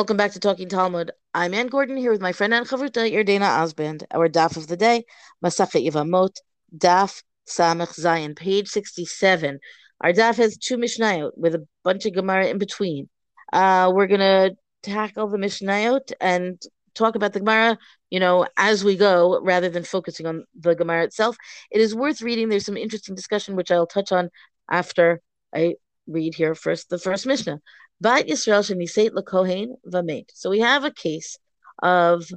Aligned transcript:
welcome 0.00 0.16
back 0.16 0.32
to 0.32 0.40
Talking 0.40 0.70
Talmud. 0.70 1.10
I'm 1.34 1.52
Anne 1.52 1.66
Gordon 1.66 1.98
here 1.98 2.10
with 2.10 2.22
my 2.22 2.32
friend 2.32 2.54
Ann 2.54 2.64
Chavruta, 2.64 3.12
Yardena 3.12 3.40
Osband. 3.60 4.04
Our 4.10 4.30
daf 4.30 4.56
of 4.56 4.66
the 4.66 4.78
day, 4.78 5.04
Masachet 5.44 5.86
Yevamot, 5.86 6.36
daf 6.74 7.22
Samach 7.46 8.00
Zayin, 8.00 8.34
page 8.34 8.68
67. 8.68 9.58
Our 10.00 10.12
daf 10.14 10.38
has 10.38 10.56
two 10.56 10.78
Mishnayot 10.78 11.32
with 11.36 11.54
a 11.54 11.66
bunch 11.84 12.06
of 12.06 12.14
Gemara 12.14 12.46
in 12.46 12.56
between. 12.56 13.10
Uh, 13.52 13.92
we're 13.94 14.06
going 14.06 14.20
to 14.20 14.56
tackle 14.82 15.28
the 15.28 15.36
Mishnayot 15.36 16.12
and 16.18 16.58
talk 16.94 17.14
about 17.14 17.34
the 17.34 17.40
Gemara, 17.40 17.76
you 18.08 18.20
know, 18.20 18.46
as 18.56 18.82
we 18.82 18.96
go, 18.96 19.38
rather 19.42 19.68
than 19.68 19.84
focusing 19.84 20.24
on 20.24 20.46
the 20.58 20.74
Gemara 20.74 21.04
itself. 21.04 21.36
It 21.70 21.82
is 21.82 21.94
worth 21.94 22.22
reading. 22.22 22.48
There's 22.48 22.64
some 22.64 22.78
interesting 22.78 23.16
discussion, 23.16 23.54
which 23.54 23.70
I'll 23.70 23.86
touch 23.86 24.12
on 24.12 24.30
after 24.70 25.20
I 25.54 25.74
read 26.06 26.34
here 26.34 26.54
first 26.54 26.88
the 26.88 26.98
first 26.98 27.26
Mishnah. 27.26 27.60
Bat 28.00 28.28
Yisrael 28.28 28.62
sheniseit 28.62 29.10
lekohen 29.10 29.74
v'meit. 29.86 30.30
So 30.34 30.50
we 30.50 30.60
have 30.60 30.84
a 30.84 30.90
case 30.90 31.38
of 31.82 32.30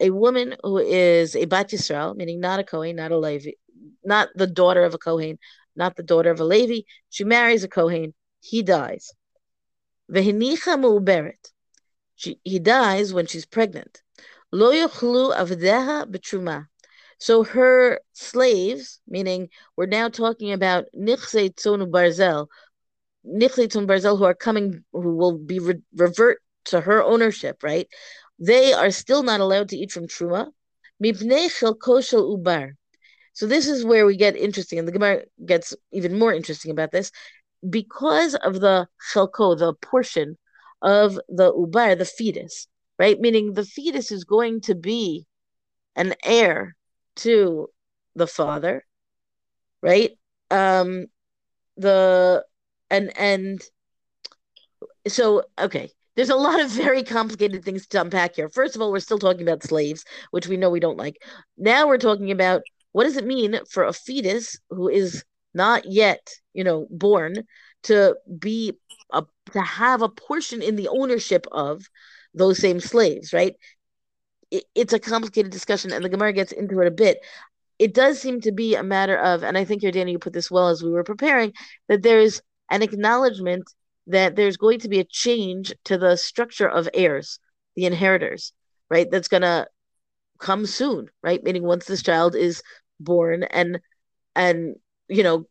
a 0.00 0.10
woman 0.10 0.56
who 0.62 0.78
is 0.78 1.36
a 1.36 1.44
Bat 1.44 1.70
Yisrael, 1.70 2.16
meaning 2.16 2.40
not 2.40 2.60
a 2.60 2.64
Kohen, 2.64 2.96
not 2.96 3.12
a 3.12 3.18
Levi, 3.18 3.52
not 4.04 4.28
the 4.34 4.46
daughter 4.46 4.84
of 4.84 4.94
a 4.94 4.98
Kohen, 4.98 5.38
not 5.76 5.96
the 5.96 6.02
daughter 6.02 6.30
of 6.30 6.40
a 6.40 6.44
Levi. 6.44 6.80
She 7.10 7.24
marries 7.24 7.62
a 7.62 7.68
Kohen. 7.68 8.14
He 8.40 8.62
dies. 8.62 9.12
V'hinicha 10.10 10.80
mu'uberet. 10.80 11.52
He 12.44 12.58
dies 12.58 13.12
when 13.12 13.26
she's 13.26 13.46
pregnant. 13.46 14.02
Lo 14.50 14.72
yochlu 14.72 15.34
avdeha 15.36 16.06
b'truma. 16.06 16.66
So 17.18 17.44
her 17.44 18.00
slaves, 18.12 19.00
meaning 19.06 19.50
we're 19.76 19.86
now 19.86 20.08
talking 20.08 20.52
about 20.52 20.86
nichse 20.96 21.54
tzonu 21.54 21.88
barzel, 21.88 22.48
Nichlitum 23.26 23.86
Barzel 23.86 24.18
who 24.18 24.24
are 24.24 24.34
coming, 24.34 24.84
who 24.92 25.16
will 25.16 25.38
be 25.38 25.58
re- 25.58 25.82
revert 25.94 26.42
to 26.66 26.80
her 26.80 27.02
ownership, 27.02 27.62
right? 27.62 27.88
They 28.38 28.72
are 28.72 28.90
still 28.90 29.22
not 29.22 29.40
allowed 29.40 29.68
to 29.70 29.76
eat 29.76 29.92
from 29.92 30.06
truma. 30.06 30.50
ubar. 31.02 32.72
So 33.34 33.46
this 33.46 33.66
is 33.66 33.84
where 33.84 34.04
we 34.04 34.16
get 34.16 34.36
interesting, 34.36 34.78
and 34.78 34.86
the 34.86 34.92
Gemara 34.92 35.22
gets 35.44 35.74
even 35.92 36.18
more 36.18 36.34
interesting 36.34 36.70
about 36.70 36.92
this, 36.92 37.10
because 37.68 38.34
of 38.34 38.60
the 38.60 38.88
chelko, 39.12 39.58
the 39.58 39.74
portion 39.74 40.36
of 40.82 41.18
the 41.28 41.52
ubar, 41.52 41.96
the 41.96 42.04
fetus, 42.04 42.66
right? 42.98 43.18
Meaning 43.18 43.54
the 43.54 43.64
fetus 43.64 44.10
is 44.10 44.24
going 44.24 44.60
to 44.62 44.74
be 44.74 45.26
an 45.96 46.14
heir 46.24 46.76
to 47.16 47.68
the 48.14 48.26
father, 48.26 48.84
right? 49.80 50.12
Um, 50.50 51.06
the 51.76 52.44
and 52.92 53.18
and 53.18 53.62
so 55.08 55.42
okay. 55.58 55.90
There's 56.14 56.28
a 56.28 56.36
lot 56.36 56.60
of 56.60 56.70
very 56.70 57.02
complicated 57.02 57.64
things 57.64 57.86
to 57.88 58.00
unpack 58.00 58.36
here. 58.36 58.48
First 58.50 58.76
of 58.76 58.82
all 58.82 58.92
we're 58.92 59.00
still 59.00 59.18
talking 59.18 59.42
about 59.42 59.64
slaves 59.64 60.04
which 60.30 60.46
we 60.46 60.56
know 60.58 60.70
we 60.70 60.78
don't 60.78 60.98
like. 60.98 61.16
Now 61.56 61.88
we're 61.88 61.98
talking 61.98 62.30
about 62.30 62.62
what 62.92 63.04
does 63.04 63.16
it 63.16 63.26
mean 63.26 63.58
for 63.70 63.84
a 63.84 63.92
fetus 63.92 64.58
who 64.68 64.88
is 64.88 65.24
not 65.54 65.84
yet 65.86 66.30
you 66.52 66.64
know 66.64 66.86
born 66.90 67.34
to 67.84 68.16
be 68.38 68.74
a 69.12 69.24
to 69.52 69.60
have 69.60 70.02
a 70.02 70.08
portion 70.08 70.62
in 70.62 70.76
the 70.76 70.88
ownership 70.88 71.46
of 71.50 71.82
those 72.34 72.58
same 72.58 72.78
slaves 72.78 73.32
right? 73.32 73.54
It, 74.50 74.64
it's 74.74 74.92
a 74.92 74.98
complicated 74.98 75.50
discussion 75.50 75.92
and 75.92 76.04
the 76.04 76.10
gemara 76.10 76.34
gets 76.34 76.52
into 76.52 76.80
it 76.80 76.86
a 76.86 76.90
bit. 76.90 77.18
It 77.78 77.94
does 77.94 78.20
seem 78.20 78.42
to 78.42 78.52
be 78.52 78.74
a 78.74 78.82
matter 78.82 79.16
of 79.16 79.42
and 79.42 79.56
i 79.58 79.64
think 79.64 79.82
Yardena 79.82 80.12
you 80.12 80.18
put 80.18 80.34
this 80.34 80.50
well 80.50 80.68
as 80.68 80.82
we 80.82 80.90
were 80.90 81.04
preparing 81.04 81.52
that 81.88 82.02
there's 82.02 82.42
an 82.72 82.82
acknowledgement 82.82 83.64
that 84.06 84.34
there's 84.34 84.56
going 84.56 84.80
to 84.80 84.88
be 84.88 84.98
a 84.98 85.04
change 85.04 85.72
to 85.84 85.98
the 85.98 86.16
structure 86.16 86.68
of 86.68 86.88
heirs, 86.94 87.38
the 87.76 87.84
inheritors, 87.84 88.52
right? 88.90 89.08
That's 89.10 89.28
going 89.28 89.42
to 89.42 89.68
come 90.38 90.66
soon, 90.66 91.08
right? 91.22 91.44
Meaning 91.44 91.64
once 91.64 91.84
this 91.84 92.02
child 92.02 92.34
is 92.34 92.62
born 92.98 93.44
and 93.44 93.78
and 94.34 94.76
you 95.08 95.22
know 95.22 95.44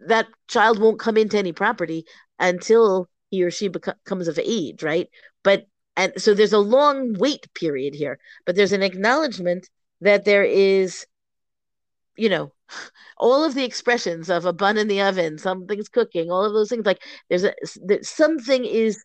that 0.00 0.26
child 0.46 0.78
won't 0.78 1.00
come 1.00 1.16
into 1.16 1.36
any 1.36 1.52
property 1.52 2.04
until 2.38 3.08
he 3.30 3.42
or 3.42 3.50
she 3.50 3.68
becomes 3.68 4.28
of 4.28 4.38
age, 4.38 4.82
right? 4.82 5.08
But 5.42 5.66
and 5.96 6.12
so 6.16 6.32
there's 6.32 6.52
a 6.52 6.58
long 6.58 7.14
wait 7.14 7.52
period 7.54 7.94
here, 7.94 8.18
but 8.46 8.54
there's 8.54 8.72
an 8.72 8.84
acknowledgement 8.84 9.68
that 10.00 10.24
there 10.24 10.44
is 10.44 11.04
you 12.18 12.28
know 12.28 12.52
all 13.18 13.44
of 13.44 13.54
the 13.54 13.64
expressions 13.64 14.28
of 14.28 14.44
a 14.44 14.52
bun 14.52 14.76
in 14.76 14.88
the 14.88 15.00
oven 15.00 15.38
something's 15.38 15.88
cooking 15.88 16.30
all 16.30 16.44
of 16.44 16.52
those 16.52 16.68
things 16.68 16.86
like 16.86 17.02
there's 17.28 17.44
a 17.44 17.54
that 17.86 18.04
something 18.04 18.64
is 18.64 19.02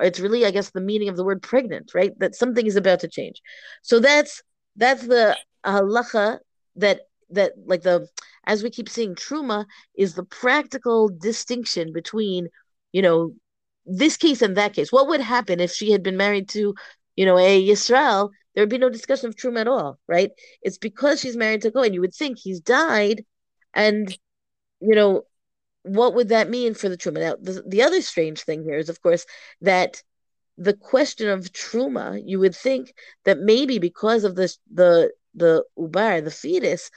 it's 0.00 0.20
really 0.20 0.46
i 0.46 0.50
guess 0.50 0.70
the 0.70 0.80
meaning 0.80 1.08
of 1.08 1.16
the 1.16 1.24
word 1.24 1.42
pregnant 1.42 1.92
right? 1.94 2.18
That 2.18 2.34
something 2.34 2.66
is 2.66 2.76
about 2.76 3.00
to 3.00 3.08
change. 3.08 3.40
So 3.82 3.98
that's 4.00 4.42
that's 4.76 5.06
the 5.06 5.36
halacha 5.64 6.38
that 6.76 7.02
that 7.30 7.52
like 7.66 7.82
the 7.82 8.08
as 8.46 8.62
we 8.62 8.70
keep 8.70 8.88
seeing 8.88 9.14
truma 9.14 9.66
is 9.96 10.14
the 10.14 10.24
practical 10.24 11.08
distinction 11.08 11.92
between 11.92 12.48
you 12.92 13.02
know 13.02 13.32
this 13.86 14.16
case 14.16 14.42
and 14.42 14.56
that 14.56 14.74
case. 14.74 14.92
What 14.92 15.08
would 15.08 15.20
happen 15.20 15.60
if 15.60 15.72
she 15.72 15.90
had 15.90 16.02
been 16.02 16.16
married 16.16 16.48
to 16.50 16.74
you 17.20 17.26
know 17.26 17.38
a 17.38 17.68
Yisrael 17.68 18.30
there 18.54 18.62
would 18.62 18.70
be 18.70 18.78
no 18.78 18.88
discussion 18.88 19.28
of 19.28 19.36
Truma 19.36 19.60
at 19.60 19.68
all, 19.68 19.98
right? 20.08 20.30
It's 20.62 20.78
because 20.78 21.20
she's 21.20 21.36
married 21.36 21.60
to 21.62 21.70
Cohen. 21.70 21.92
You 21.92 22.00
would 22.00 22.14
think 22.14 22.38
he's 22.38 22.60
died, 22.60 23.24
and 23.74 24.08
you 24.80 24.94
know, 24.94 25.22
what 25.82 26.14
would 26.14 26.30
that 26.30 26.48
mean 26.48 26.72
for 26.72 26.88
the 26.88 26.96
Truma? 26.96 27.20
Now, 27.20 27.36
the, 27.40 27.62
the 27.66 27.82
other 27.82 28.00
strange 28.00 28.40
thing 28.40 28.64
here 28.64 28.78
is, 28.78 28.88
of 28.88 29.02
course, 29.02 29.26
that 29.60 30.02
the 30.56 30.72
question 30.72 31.28
of 31.28 31.52
Truma, 31.52 32.22
you 32.24 32.38
would 32.38 32.56
think 32.56 32.94
that 33.24 33.38
maybe 33.38 33.78
because 33.78 34.24
of 34.24 34.34
this, 34.34 34.58
the 34.72 35.12
the 35.34 35.62
ubar, 35.78 36.24
the 36.24 36.30
fetus, 36.30 36.90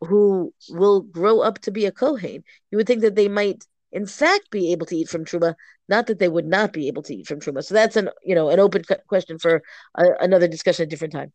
who 0.00 0.54
will 0.70 1.00
grow 1.00 1.40
up 1.40 1.58
to 1.62 1.72
be 1.72 1.86
a 1.86 1.92
Kohen, 1.92 2.44
you 2.70 2.78
would 2.78 2.86
think 2.86 3.02
that 3.02 3.16
they 3.16 3.28
might 3.28 3.64
in 3.94 4.06
fact 4.06 4.50
be 4.50 4.72
able 4.72 4.86
to 4.86 4.96
eat 4.96 5.08
from 5.08 5.24
truma, 5.24 5.54
not 5.88 6.08
that 6.08 6.18
they 6.18 6.28
would 6.28 6.46
not 6.46 6.72
be 6.72 6.88
able 6.88 7.02
to 7.04 7.14
eat 7.14 7.26
from 7.28 7.40
truma. 7.40 7.64
So 7.64 7.74
that's 7.74 7.96
an 7.96 8.10
you 8.22 8.34
know 8.34 8.50
an 8.50 8.60
open 8.60 8.82
question 9.08 9.38
for 9.38 9.62
a, 9.94 10.04
another 10.20 10.48
discussion 10.48 10.82
at 10.82 10.88
a 10.88 10.90
different 10.90 11.14
time. 11.14 11.32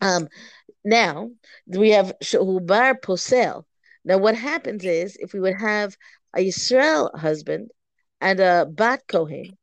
Um, 0.00 0.28
now 0.84 1.30
we 1.66 1.90
have 1.90 2.12
shahubar 2.22 3.00
posel. 3.00 3.64
Now 4.04 4.18
what 4.18 4.34
happens 4.34 4.84
is 4.84 5.16
if 5.16 5.32
we 5.32 5.40
would 5.40 5.58
have 5.60 5.96
a 6.36 6.40
Yisrael 6.40 7.16
husband 7.18 7.70
and 8.20 8.40
a 8.40 8.66
bat 8.68 9.02
kohen, 9.08 9.56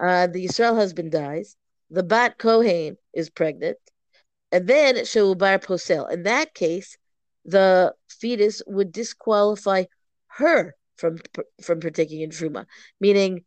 uh, 0.00 0.26
the 0.26 0.46
Yisrael 0.46 0.74
husband 0.74 1.12
dies, 1.12 1.54
the 1.90 2.02
bat 2.02 2.38
kohen 2.38 2.96
is 3.12 3.28
pregnant, 3.30 3.78
and 4.50 4.66
then 4.66 4.96
shahubar 4.96 5.62
posel. 5.62 6.10
In 6.10 6.22
that 6.22 6.54
case, 6.54 6.96
the 7.44 7.94
fetus 8.08 8.62
would 8.66 8.90
disqualify 8.90 9.84
her 10.28 10.74
from 10.98 11.18
from 11.62 11.80
partaking 11.80 12.20
in 12.20 12.30
truma, 12.30 12.66
meaning 13.00 13.44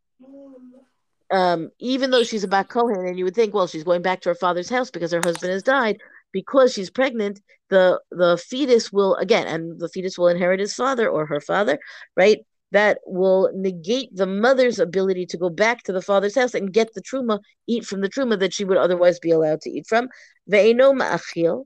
um, 1.31 1.69
even 1.79 2.11
though 2.11 2.23
she's 2.23 2.43
a 2.43 2.47
bat 2.47 2.67
kohen, 2.67 3.07
and 3.07 3.17
you 3.17 3.23
would 3.23 3.35
think, 3.35 3.53
well, 3.53 3.67
she's 3.67 3.85
going 3.85 4.01
back 4.01 4.21
to 4.21 4.29
her 4.29 4.35
father's 4.35 4.69
house 4.69 4.91
because 4.91 5.11
her 5.11 5.21
husband 5.21 5.53
has 5.53 5.63
died. 5.63 5.97
Because 6.33 6.73
she's 6.73 6.89
pregnant, 6.89 7.41
the 7.69 7.99
the 8.11 8.37
fetus 8.37 8.91
will 8.91 9.15
again, 9.15 9.47
and 9.47 9.79
the 9.79 9.89
fetus 9.89 10.17
will 10.17 10.27
inherit 10.27 10.59
his 10.61 10.73
father 10.73 11.09
or 11.09 11.25
her 11.25 11.41
father, 11.41 11.77
right? 12.15 12.39
That 12.71 12.99
will 13.05 13.51
negate 13.53 14.15
the 14.15 14.25
mother's 14.25 14.79
ability 14.79 15.25
to 15.27 15.37
go 15.37 15.49
back 15.49 15.83
to 15.83 15.91
the 15.91 16.01
father's 16.01 16.35
house 16.35 16.53
and 16.53 16.71
get 16.71 16.93
the 16.93 17.01
truma, 17.01 17.39
eat 17.67 17.85
from 17.85 17.99
the 17.99 18.09
truma 18.09 18.39
that 18.39 18.53
she 18.53 18.63
would 18.63 18.77
otherwise 18.77 19.19
be 19.19 19.31
allowed 19.31 19.59
to 19.61 19.69
eat 19.69 19.87
from. 19.87 20.07
Ma'achil, 20.49 21.65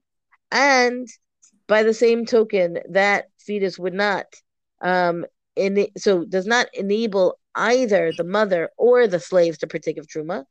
and 0.52 1.08
by 1.68 1.84
the 1.84 1.94
same 1.94 2.26
token, 2.26 2.80
that 2.90 3.26
fetus 3.40 3.78
would 3.78 3.94
not 3.94 4.26
um, 4.81 5.26
in 5.56 5.88
so 5.98 6.25
does 6.25 6.46
not 6.46 6.68
enable 6.74 7.38
either 7.56 8.12
the 8.12 8.24
mother 8.24 8.69
or 8.78 9.07
the 9.07 9.19
slaves 9.19 9.57
to 9.60 9.68
partake 9.68 9.98
of 9.98 10.07
truma. 10.07 10.46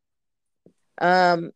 Um, 1.00 1.50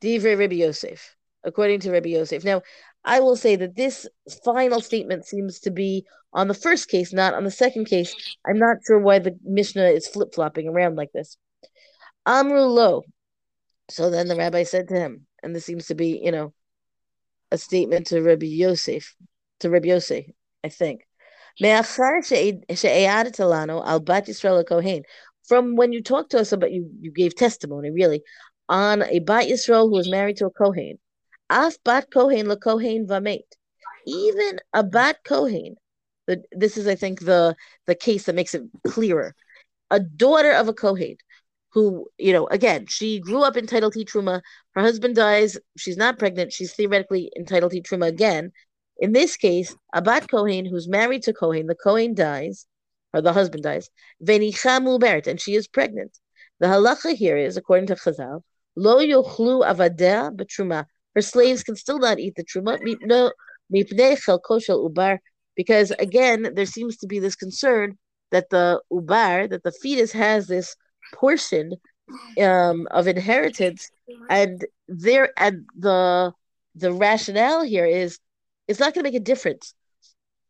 Divrei 0.00 0.38
Rabbi 0.38 0.56
Yosef, 0.56 1.16
according 1.44 1.80
to 1.80 1.90
Rabbi 1.90 2.10
Yosef. 2.10 2.44
Now, 2.44 2.62
I 3.04 3.20
will 3.20 3.36
say 3.36 3.56
that 3.56 3.76
this 3.76 4.06
final 4.44 4.80
statement 4.80 5.26
seems 5.26 5.60
to 5.60 5.70
be 5.70 6.04
on 6.32 6.48
the 6.48 6.54
first 6.54 6.88
case, 6.88 7.12
not 7.12 7.34
on 7.34 7.44
the 7.44 7.50
second 7.50 7.86
case. 7.86 8.14
I'm 8.46 8.58
not 8.58 8.78
sure 8.86 8.98
why 8.98 9.18
the 9.18 9.36
Mishnah 9.44 9.88
is 9.88 10.06
flip 10.06 10.34
flopping 10.34 10.68
around 10.68 10.96
like 10.96 11.12
this. 11.12 11.36
Amru 12.26 12.62
lo. 12.62 13.02
So 13.90 14.10
then 14.10 14.28
the 14.28 14.36
rabbi 14.36 14.64
said 14.64 14.88
to 14.88 14.94
him, 14.94 15.26
and 15.42 15.54
this 15.54 15.64
seems 15.64 15.86
to 15.86 15.94
be, 15.94 16.20
you 16.22 16.30
know, 16.30 16.52
a 17.50 17.56
statement 17.56 18.08
to 18.08 18.20
Rabbi 18.20 18.46
Yosef, 18.46 19.14
to 19.60 19.70
Rabbi 19.70 19.88
Yosef, 19.88 20.26
I 20.62 20.68
think. 20.68 21.07
From 25.48 25.76
when 25.76 25.92
you 25.92 26.02
talked 26.02 26.30
to 26.30 26.38
us 26.38 26.52
about 26.52 26.72
you, 26.72 26.90
you 27.00 27.10
gave 27.10 27.34
testimony 27.34 27.90
really 27.90 28.22
on 28.68 29.02
a 29.02 29.18
bat 29.20 29.48
Yisrael 29.48 29.88
who 29.88 29.96
was 29.96 30.10
married 30.10 30.36
to 30.36 30.46
a 30.46 30.50
Kohen. 30.50 30.98
Af 31.50 31.76
bat 31.84 32.10
Kohen 32.12 32.48
le 32.48 32.56
Kohen 32.56 33.06
vamet. 33.06 33.42
Even 34.06 34.60
a 34.72 34.84
bat 34.84 35.18
Kohen. 35.24 35.76
This 36.52 36.76
is, 36.76 36.86
I 36.86 36.94
think, 36.94 37.20
the 37.20 37.56
the 37.86 37.94
case 37.94 38.24
that 38.24 38.34
makes 38.34 38.54
it 38.54 38.62
clearer. 38.86 39.34
A 39.90 39.98
daughter 39.98 40.52
of 40.52 40.68
a 40.68 40.74
Kohen 40.74 41.16
who, 41.72 42.06
you 42.18 42.32
know, 42.32 42.46
again, 42.48 42.86
she 42.86 43.18
grew 43.20 43.42
up 43.42 43.56
entitled 43.56 43.94
to 43.94 44.04
truma. 44.04 44.42
Her 44.74 44.82
husband 44.82 45.16
dies. 45.16 45.58
She's 45.76 45.96
not 45.96 46.18
pregnant. 46.18 46.52
She's 46.52 46.74
theoretically 46.74 47.32
entitled 47.36 47.72
to 47.72 47.80
truma 47.80 48.06
again. 48.06 48.52
In 48.98 49.12
this 49.12 49.36
case, 49.36 49.76
Abat 49.94 50.28
Kohen, 50.28 50.66
who's 50.66 50.88
married 50.88 51.22
to 51.24 51.32
Kohen, 51.32 51.66
the 51.66 51.74
Kohen 51.74 52.14
dies, 52.14 52.66
or 53.12 53.20
the 53.20 53.32
husband 53.32 53.62
dies, 53.62 53.88
Venicha 54.22 54.80
Mubert, 54.82 55.26
and 55.26 55.40
she 55.40 55.54
is 55.54 55.68
pregnant. 55.68 56.18
The 56.60 56.66
halacha 56.66 57.14
here 57.14 57.36
is, 57.36 57.56
according 57.56 57.86
to 57.86 57.94
Chazal, 57.94 58.42
Lo 58.76 58.98
yochlu 58.98 59.64
avadeh 59.66 60.36
betruma. 60.36 60.84
Her 61.14 61.22
slaves 61.22 61.62
can 61.64 61.76
still 61.76 61.98
not 61.98 62.18
eat 62.18 62.34
the 62.36 62.44
truma. 62.44 62.78
Mipnei 63.72 64.16
ubar. 64.68 65.18
Because 65.56 65.90
again, 65.92 66.54
there 66.54 66.66
seems 66.66 66.96
to 66.98 67.06
be 67.06 67.18
this 67.18 67.34
concern 67.34 67.98
that 68.30 68.50
the 68.50 68.80
ubar, 68.92 69.50
that 69.50 69.64
the 69.64 69.72
fetus 69.72 70.12
has 70.12 70.46
this 70.46 70.76
portion 71.12 71.72
um, 72.40 72.86
of 72.92 73.08
inheritance, 73.08 73.90
and 74.30 74.64
there 74.86 75.30
and 75.36 75.66
the 75.76 76.32
the 76.76 76.92
rationale 76.92 77.64
here 77.64 77.86
is 77.86 78.18
it's 78.68 78.78
not 78.78 78.94
going 78.94 79.04
to 79.04 79.10
make 79.10 79.20
a 79.20 79.24
difference 79.24 79.74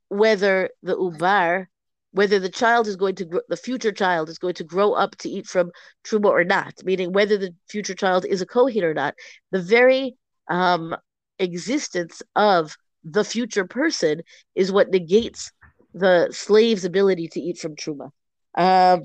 whether 0.09 0.71
the 0.83 0.97
ubar, 0.97 1.67
whether 2.13 2.39
the 2.39 2.49
child 2.49 2.89
is 2.89 2.97
going 2.97 3.15
to 3.15 3.43
the 3.49 3.57
future 3.57 3.93
child 3.93 4.29
is 4.29 4.39
going 4.39 4.55
to 4.55 4.65
grow 4.65 4.93
up 4.93 5.17
to 5.17 5.29
eat 5.29 5.47
from 5.47 5.71
truma 6.05 6.27
or 6.27 6.45
not, 6.45 6.75
meaning 6.85 7.13
whether 7.13 7.39
the 7.39 7.55
future 7.69 7.95
child 7.95 8.25
is 8.27 8.41
a 8.41 8.47
kohen 8.47 8.85
or 8.85 8.95
not. 8.95 9.15
The 9.53 9.63
very 9.63 10.17
um, 10.49 10.97
existence 11.39 12.23
of 12.35 12.77
the 13.05 13.25
future 13.25 13.65
person 13.65 14.23
is 14.55 14.73
what 14.73 14.91
negates 14.91 15.53
the 15.95 16.29
slave's 16.31 16.85
ability 16.85 17.29
to 17.29 17.41
eat 17.41 17.59
from 17.59 17.77
truma. 17.77 18.11
Um, 18.57 19.03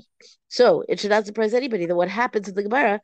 so 0.48 0.84
it 0.88 0.98
should 0.98 1.10
not 1.10 1.26
surprise 1.26 1.54
anybody 1.54 1.86
that 1.86 1.94
what 1.94 2.08
happens 2.08 2.48
in 2.48 2.54
the 2.54 2.62
Gemara 2.62 3.00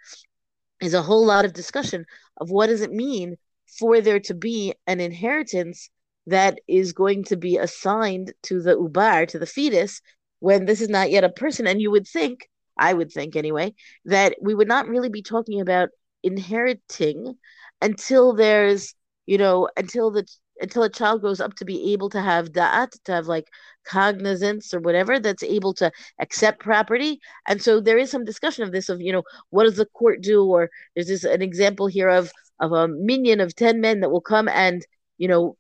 is 0.81 0.95
a 0.95 1.03
whole 1.03 1.25
lot 1.25 1.45
of 1.45 1.53
discussion 1.53 2.05
of 2.39 2.51
what 2.51 2.69
does 2.69 2.81
it 2.81 2.91
mean 2.91 3.37
for 3.79 4.01
there 4.01 4.21
to 4.21 4.35
be 4.35 4.75
an 4.87 4.99
inheritance 4.99 5.91
that 6.27 6.61
is 6.69 6.93
going 6.93 7.25
to 7.25 7.37
be 7.37 7.57
assigned 7.57 8.33
to 8.45 8.61
the 8.61 8.77
ubar, 8.77 9.27
to 9.29 9.39
the 9.39 9.47
fetus, 9.47 10.01
when 10.41 10.65
this 10.65 10.81
is 10.81 10.89
not 10.89 11.11
yet 11.11 11.25
a 11.25 11.29
person. 11.29 11.67
And 11.67 11.81
you 11.81 11.91
would 11.91 12.07
think, 12.07 12.49
I 12.79 12.93
would 12.93 13.13
think 13.13 13.37
anyway, 13.37 13.75
that 14.05 14.37
we 14.41 14.55
would 14.55 14.69
not 14.69 14.89
really 14.89 15.09
be 15.09 15.23
talking 15.23 15.61
about 15.61 15.91
inheriting 16.23 17.37
until 17.81 18.35
there's, 18.35 18.95
you 19.27 19.39
know, 19.39 19.69
until 19.77 20.11
the 20.11 20.27
until 20.61 20.83
a 20.83 20.91
child 20.91 21.23
grows 21.23 21.41
up 21.41 21.55
to 21.55 21.65
be 21.65 21.93
able 21.93 22.11
to 22.11 22.21
have 22.21 22.53
da'at, 22.53 22.91
to 23.05 23.13
have 23.13 23.27
like 23.27 23.49
cognizance 23.85 24.75
or 24.75 24.81
whatever, 24.81 25.19
that's 25.19 25.43
able 25.43 25.73
to 25.75 25.91
accept 26.21 26.61
property. 26.61 27.19
And 27.47 27.63
so 27.63 27.81
there 27.81 27.99
is 27.99 28.11
some 28.11 28.25
discussion 28.25 28.65
of 28.65 28.73
this 28.73 28.89
of, 28.89 29.01
you 29.01 29.13
know, 29.13 29.23
what 29.51 29.65
does 29.65 29.77
the 29.77 29.87
court 29.87 30.21
do? 30.21 30.45
Or 30.45 30.71
there's 30.95 31.09
this 31.09 31.25
an 31.25 31.43
example 31.43 31.87
here 31.87 32.09
of 32.09 32.31
of 32.61 32.73
a 32.73 32.89
minyan 32.89 33.41
of 33.41 33.55
10 33.57 33.81
men 33.81 34.01
that 34.01 34.11
will 34.11 34.21
come 34.21 34.49
and, 34.49 34.85
you 35.17 35.29
know, 35.29 35.57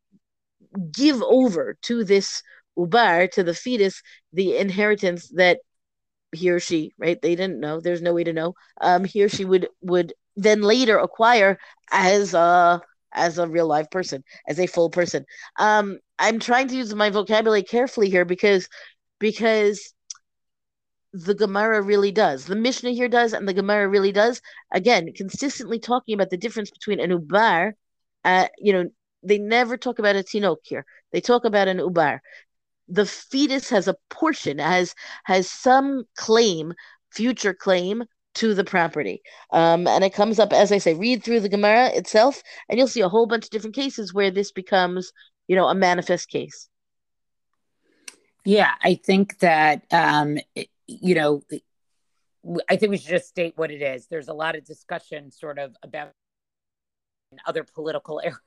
give 0.92 1.22
over 1.22 1.76
to 1.82 2.04
this 2.04 2.42
ubar, 2.78 3.30
to 3.32 3.42
the 3.42 3.54
fetus, 3.54 4.02
the 4.32 4.56
inheritance 4.56 5.28
that 5.34 5.60
he 6.32 6.50
or 6.50 6.60
she, 6.60 6.92
right? 6.98 7.20
They 7.20 7.34
didn't 7.34 7.60
know. 7.60 7.80
There's 7.80 8.02
no 8.02 8.14
way 8.14 8.24
to 8.24 8.32
know. 8.32 8.54
Um, 8.80 9.04
he 9.04 9.24
or 9.24 9.28
she 9.28 9.44
would 9.44 9.68
would 9.82 10.12
then 10.36 10.62
later 10.62 10.98
acquire 10.98 11.58
as 11.90 12.34
a 12.34 12.80
as 13.12 13.38
a 13.38 13.48
real 13.48 13.66
live 13.66 13.90
person, 13.90 14.22
as 14.48 14.60
a 14.60 14.66
full 14.66 14.90
person. 14.90 15.24
Um, 15.58 15.98
I'm 16.18 16.38
trying 16.38 16.68
to 16.68 16.76
use 16.76 16.94
my 16.94 17.10
vocabulary 17.10 17.62
carefully 17.64 18.10
here 18.10 18.24
because 18.24 18.68
because 19.18 19.92
the 21.12 21.34
Gemara 21.34 21.82
really 21.82 22.12
does. 22.12 22.46
The 22.46 22.56
Mishnah 22.56 22.90
here 22.90 23.08
does, 23.08 23.32
and 23.32 23.48
the 23.48 23.54
Gemara 23.54 23.88
really 23.88 24.12
does. 24.12 24.40
Again, 24.72 25.12
consistently 25.14 25.80
talking 25.80 26.14
about 26.14 26.30
the 26.30 26.36
difference 26.36 26.70
between 26.70 27.00
an 27.00 27.10
ubar, 27.10 27.72
uh, 28.24 28.46
you 28.58 28.72
know, 28.72 28.84
they 29.22 29.38
never 29.38 29.76
talk 29.76 29.98
about 29.98 30.16
a 30.16 30.20
tinok 30.20 30.58
here. 30.64 30.84
They 31.12 31.20
talk 31.20 31.44
about 31.44 31.68
an 31.68 31.78
ubar. 31.78 32.20
The 32.88 33.06
fetus 33.06 33.70
has 33.70 33.88
a 33.88 33.96
portion, 34.08 34.58
has 34.58 34.94
has 35.24 35.50
some 35.50 36.04
claim, 36.16 36.72
future 37.10 37.54
claim 37.54 38.04
to 38.34 38.54
the 38.54 38.64
property. 38.64 39.22
Um, 39.52 39.86
and 39.86 40.04
it 40.04 40.14
comes 40.14 40.38
up, 40.38 40.52
as 40.52 40.72
I 40.72 40.78
say, 40.78 40.94
read 40.94 41.22
through 41.22 41.40
the 41.40 41.48
Gemara 41.48 41.88
itself, 41.88 42.42
and 42.68 42.78
you'll 42.78 42.88
see 42.88 43.00
a 43.00 43.08
whole 43.08 43.26
bunch 43.26 43.44
of 43.44 43.50
different 43.50 43.76
cases 43.76 44.14
where 44.14 44.30
this 44.30 44.52
becomes, 44.52 45.12
you 45.48 45.56
know, 45.56 45.66
a 45.66 45.74
manifest 45.74 46.28
case. 46.28 46.68
Yeah, 48.44 48.72
I 48.82 48.94
think 48.94 49.38
that, 49.40 49.84
um, 49.90 50.38
you 50.86 51.14
know, 51.14 51.42
I 52.68 52.76
think 52.76 52.90
we 52.90 52.96
should 52.96 53.10
just 53.10 53.28
state 53.28 53.52
what 53.56 53.70
it 53.70 53.82
is. 53.82 54.06
There's 54.06 54.28
a 54.28 54.32
lot 54.32 54.56
of 54.56 54.64
discussion 54.64 55.30
sort 55.30 55.58
of 55.58 55.76
about 55.82 56.12
other 57.46 57.64
political 57.64 58.20
areas. 58.24 58.38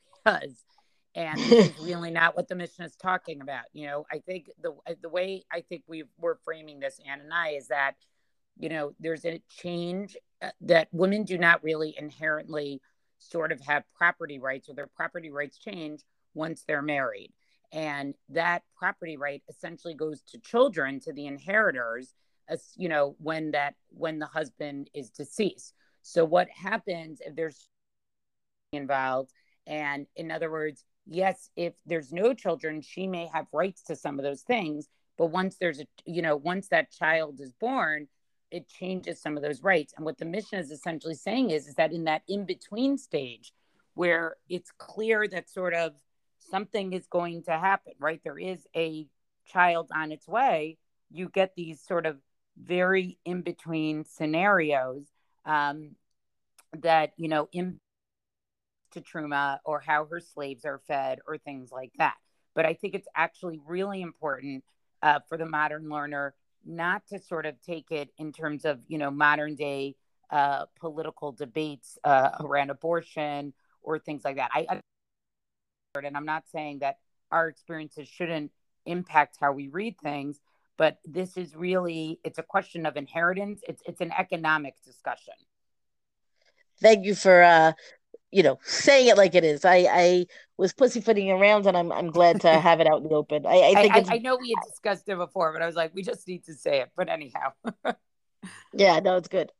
And 1.15 1.39
this 1.39 1.69
is 1.69 1.79
really 1.81 2.11
not 2.11 2.35
what 2.35 2.47
the 2.47 2.55
Mishnah 2.55 2.85
is 2.85 2.95
talking 2.95 3.41
about. 3.41 3.65
You 3.73 3.87
know, 3.87 4.05
I 4.11 4.19
think 4.19 4.49
the 4.61 4.73
the 5.01 5.09
way 5.09 5.43
I 5.51 5.61
think 5.61 5.83
we 5.87 6.03
we're 6.17 6.37
framing 6.43 6.79
this, 6.79 6.99
Anne 7.07 7.21
and 7.21 7.33
I, 7.33 7.49
is 7.49 7.67
that 7.67 7.93
you 8.57 8.69
know 8.69 8.93
there's 8.99 9.25
a 9.25 9.41
change 9.49 10.17
uh, 10.41 10.49
that 10.61 10.87
women 10.91 11.23
do 11.23 11.37
not 11.37 11.63
really 11.63 11.95
inherently 11.97 12.81
sort 13.19 13.51
of 13.51 13.61
have 13.61 13.83
property 13.95 14.39
rights 14.39 14.69
or 14.69 14.75
their 14.75 14.87
property 14.87 15.31
rights 15.31 15.57
change 15.57 16.01
once 16.33 16.63
they're 16.67 16.81
married. 16.81 17.31
And 17.71 18.13
that 18.29 18.63
property 18.77 19.17
right 19.17 19.41
essentially 19.49 19.95
goes 19.95 20.21
to 20.29 20.39
children 20.39 20.99
to 21.01 21.13
the 21.13 21.25
inheritors 21.25 22.13
as 22.49 22.71
you 22.75 22.89
know 22.89 23.15
when 23.19 23.51
that 23.51 23.75
when 23.89 24.19
the 24.19 24.25
husband 24.25 24.89
is 24.93 25.09
deceased. 25.09 25.73
So 26.01 26.25
what 26.25 26.49
happens 26.49 27.21
if 27.25 27.35
there's 27.35 27.67
involved 28.73 29.31
and 29.67 30.07
in 30.15 30.31
other 30.31 30.51
words 30.51 30.83
yes 31.05 31.49
if 31.55 31.73
there's 31.85 32.11
no 32.11 32.33
children 32.33 32.81
she 32.81 33.07
may 33.07 33.27
have 33.33 33.45
rights 33.53 33.83
to 33.83 33.95
some 33.95 34.19
of 34.19 34.23
those 34.23 34.41
things 34.41 34.87
but 35.17 35.27
once 35.27 35.57
there's 35.59 35.79
a 35.79 35.85
you 36.05 36.21
know 36.21 36.35
once 36.35 36.67
that 36.69 36.91
child 36.91 37.39
is 37.39 37.53
born 37.53 38.07
it 38.53 38.69
changes 38.69 39.19
some 39.19 39.35
of 39.35 39.41
those 39.41 39.63
rights. 39.63 39.93
And 39.97 40.05
what 40.05 40.19
the 40.19 40.25
Mishnah 40.25 40.59
is 40.59 40.69
essentially 40.69 41.15
saying 41.15 41.49
is, 41.49 41.67
is 41.67 41.73
that 41.75 41.91
in 41.91 42.03
that 42.03 42.21
in 42.27 42.45
between 42.45 42.99
stage 42.99 43.51
where 43.95 44.35
it's 44.47 44.71
clear 44.77 45.27
that 45.27 45.49
sort 45.49 45.73
of 45.73 45.93
something 46.51 46.93
is 46.93 47.07
going 47.07 47.43
to 47.43 47.51
happen, 47.51 47.93
right? 47.99 48.21
There 48.23 48.37
is 48.37 48.67
a 48.75 49.07
child 49.47 49.89
on 49.93 50.11
its 50.11 50.27
way. 50.27 50.77
You 51.09 51.29
get 51.29 51.55
these 51.55 51.81
sort 51.81 52.05
of 52.05 52.17
very 52.55 53.17
in 53.25 53.41
between 53.41 54.05
scenarios 54.05 55.07
um, 55.45 55.95
that, 56.77 57.13
you 57.17 57.29
know, 57.29 57.49
in 57.51 57.79
to 58.93 59.01
Truma 59.01 59.59
or 59.65 59.79
how 59.79 60.05
her 60.05 60.19
slaves 60.19 60.65
are 60.65 60.79
fed 60.87 61.19
or 61.27 61.37
things 61.37 61.71
like 61.71 61.91
that. 61.97 62.15
But 62.55 62.65
I 62.65 62.73
think 62.73 62.95
it's 62.95 63.07
actually 63.15 63.59
really 63.65 64.01
important 64.01 64.63
uh, 65.01 65.19
for 65.27 65.37
the 65.37 65.45
modern 65.45 65.89
learner 65.89 66.33
not 66.65 67.05
to 67.07 67.19
sort 67.19 67.45
of 67.45 67.61
take 67.61 67.91
it 67.91 68.09
in 68.17 68.31
terms 68.31 68.65
of 68.65 68.79
you 68.87 68.97
know 68.97 69.11
modern 69.11 69.55
day 69.55 69.95
uh, 70.29 70.65
political 70.79 71.31
debates 71.31 71.97
uh, 72.03 72.31
around 72.39 72.69
abortion 72.69 73.53
or 73.81 73.99
things 73.99 74.23
like 74.23 74.37
that. 74.37 74.49
I, 74.53 74.65
I 74.69 74.79
and 76.03 76.17
I'm 76.17 76.25
not 76.25 76.43
saying 76.51 76.79
that 76.79 76.97
our 77.31 77.47
experiences 77.47 78.07
shouldn't 78.07 78.51
impact 78.85 79.37
how 79.39 79.51
we 79.51 79.67
read 79.67 79.95
things, 80.01 80.39
but 80.77 80.97
this 81.05 81.37
is 81.37 81.55
really 81.55 82.19
it's 82.23 82.39
a 82.39 82.43
question 82.43 82.85
of 82.85 82.97
inheritance. 82.97 83.61
It's 83.67 83.83
it's 83.85 84.01
an 84.01 84.11
economic 84.17 84.75
discussion. 84.83 85.35
Thank 86.81 87.05
you 87.05 87.15
for 87.15 87.43
uh, 87.43 87.73
you 88.33 88.41
know, 88.41 88.59
saying 88.63 89.07
it 89.07 89.17
like 89.17 89.35
it 89.35 89.43
is. 89.43 89.63
I, 89.63 89.87
I 89.89 90.25
was 90.57 90.73
pussyfooting 90.73 91.29
around, 91.31 91.67
and 91.67 91.77
I'm 91.77 91.91
I'm 91.91 92.09
glad 92.09 92.41
to 92.41 92.49
have 92.59 92.79
it 92.79 92.87
out 92.87 92.97
in 92.97 93.03
the 93.03 93.15
open. 93.15 93.45
I, 93.45 93.73
I 93.75 93.75
think 93.75 94.11
I, 94.11 94.15
I, 94.15 94.17
know 94.17 94.37
we 94.41 94.49
had 94.49 94.67
discussed 94.67 95.07
it 95.07 95.17
before, 95.17 95.53
but 95.53 95.61
I 95.61 95.67
was 95.67 95.75
like, 95.75 95.93
we 95.93 96.01
just 96.01 96.27
need 96.27 96.43
to 96.45 96.53
say 96.53 96.81
it. 96.81 96.89
But 96.97 97.09
anyhow, 97.09 97.51
yeah, 98.73 98.99
no, 98.99 99.17
it's 99.17 99.27
good. 99.27 99.51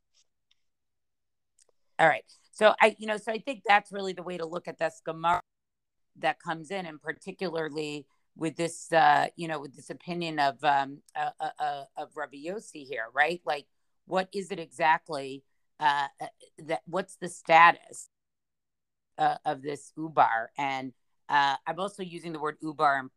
All 1.98 2.08
right, 2.08 2.24
so 2.52 2.74
I, 2.80 2.96
you 2.98 3.06
know, 3.06 3.16
so 3.16 3.32
I 3.32 3.38
think 3.38 3.62
that's 3.64 3.92
really 3.92 4.12
the 4.12 4.24
way 4.24 4.36
to 4.36 4.46
look 4.46 4.66
at 4.66 4.78
this 4.78 5.00
Gemara 5.04 5.40
that 6.18 6.40
comes 6.40 6.70
in, 6.70 6.84
and 6.84 7.00
particularly 7.00 8.06
with 8.36 8.56
this, 8.56 8.92
uh, 8.92 9.28
you 9.36 9.46
know, 9.46 9.60
with 9.60 9.76
this 9.76 9.90
opinion 9.90 10.40
of 10.40 10.62
um, 10.64 10.98
uh, 11.14 11.30
uh, 11.38 11.50
uh 11.60 11.84
of 11.96 12.08
Rabbi 12.16 12.38
Yossi 12.44 12.84
here, 12.84 13.06
right? 13.14 13.40
Like, 13.46 13.66
what 14.06 14.28
is 14.34 14.50
it 14.50 14.58
exactly? 14.58 15.44
Uh, 15.78 16.06
uh 16.20 16.26
that 16.66 16.82
what's 16.86 17.16
the 17.16 17.28
status 17.28 18.08
uh, 19.18 19.36
of 19.44 19.62
this 19.62 19.92
ubar. 19.98 20.48
And 20.58 20.92
uh, 21.28 21.56
i'm 21.66 21.80
also 21.80 22.02
using 22.02 22.32
the 22.32 22.38
word 22.38 22.56
ubar 22.62 22.98
on, 22.98 23.10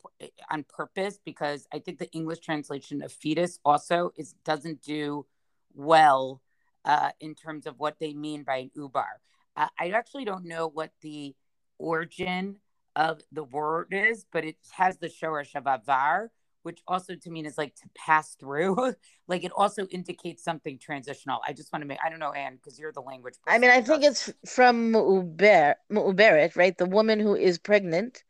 on, 0.49 0.63
purpose 0.63 1.19
because 1.25 1.67
i 1.73 1.79
think 1.79 1.97
the 1.97 2.11
english 2.11 2.39
translation 2.39 3.01
of 3.01 3.11
fetus 3.11 3.59
also 3.65 4.11
is 4.15 4.33
doesn't 4.45 4.81
do 4.81 5.25
well 5.73 6.41
uh, 6.85 7.09
in 7.19 7.35
terms 7.35 7.67
of 7.67 7.77
what 7.79 7.99
they 7.99 8.13
mean 8.13 8.43
by 8.43 8.57
an 8.57 8.71
ubar. 8.77 9.19
Uh, 9.55 9.67
i 9.79 9.89
actually 9.89 10.25
don't 10.25 10.45
know 10.45 10.67
what 10.67 10.91
the 11.01 11.35
origin 11.77 12.55
of 12.95 13.21
the 13.31 13.43
word 13.43 13.87
is 13.91 14.25
but 14.31 14.45
it 14.45 14.55
has 14.71 14.97
the 14.97 15.07
shoresh 15.07 15.55
of 15.55 15.67
avar 15.67 16.31
which 16.67 16.81
also 16.85 17.15
to 17.15 17.29
me 17.29 17.45
is 17.45 17.57
like 17.57 17.73
to 17.75 17.87
pass 17.95 18.35
through. 18.35 18.93
like 19.29 19.45
it 19.45 19.53
also 19.55 19.85
indicates 19.85 20.43
something 20.43 20.77
transitional. 20.77 21.39
I 21.47 21.53
just 21.53 21.71
want 21.71 21.81
to 21.81 21.87
make, 21.87 21.97
I 22.03 22.09
don't 22.09 22.19
know, 22.19 22.33
Anne, 22.33 22.57
because 22.57 22.77
you're 22.77 22.91
the 22.91 22.99
language 22.99 23.35
person. 23.41 23.55
I 23.55 23.57
mean, 23.57 23.71
I 23.71 23.79
think 23.79 24.03
it's 24.03 24.29
from 24.45 24.93
Uber, 24.93 25.75
Uberet, 25.93 26.57
right? 26.57 26.77
The 26.77 26.85
woman 26.85 27.21
who 27.21 27.35
is 27.35 27.57
pregnant, 27.57 28.21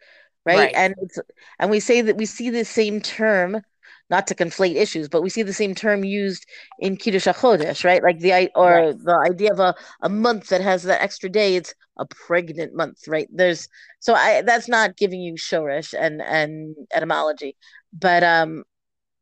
right? 0.46 0.58
right? 0.58 0.74
And 0.75 0.94
it's, 1.01 1.17
and 1.58 1.72
we 1.72 1.79
say 1.79 2.01
that 2.01 2.15
we 2.15 2.27
see 2.27 2.51
the 2.51 2.63
same 2.63 3.01
term 3.01 3.63
not 4.10 4.27
to 4.27 4.36
conflate 4.36 4.75
issues, 4.75 5.10
but 5.10 5.22
we 5.22 5.29
see 5.29 5.44
the 5.44 5.53
same 5.53 5.75
term 5.75 6.03
used 6.03 6.46
in 6.79 6.96
Kiddush 6.96 7.27
HaChodesh, 7.27 7.84
right? 7.84 8.03
Like 8.03 8.20
the 8.20 8.51
or 8.56 8.72
right. 8.72 9.03
the 9.03 9.17
idea 9.25 9.51
of 9.51 9.60
a, 9.60 9.75
a 10.01 10.10
month 10.10 10.50
that 10.50 10.62
has 10.62 10.84
that 10.84 11.01
extra 11.01 11.29
day, 11.29 11.56
it's 11.56 11.74
a 11.98 12.06
pregnant 12.06 12.74
month, 12.74 13.08
right? 13.08 13.27
There's 13.32 13.67
so 14.00 14.13
I 14.13 14.44
that's 14.44 14.70
not 14.70 14.98
giving 14.98 15.22
you 15.22 15.34
shoresh 15.34 15.94
and 16.00 16.22
and 16.22 16.75
etymology, 16.94 17.58
but 17.94 18.24
um, 18.24 18.63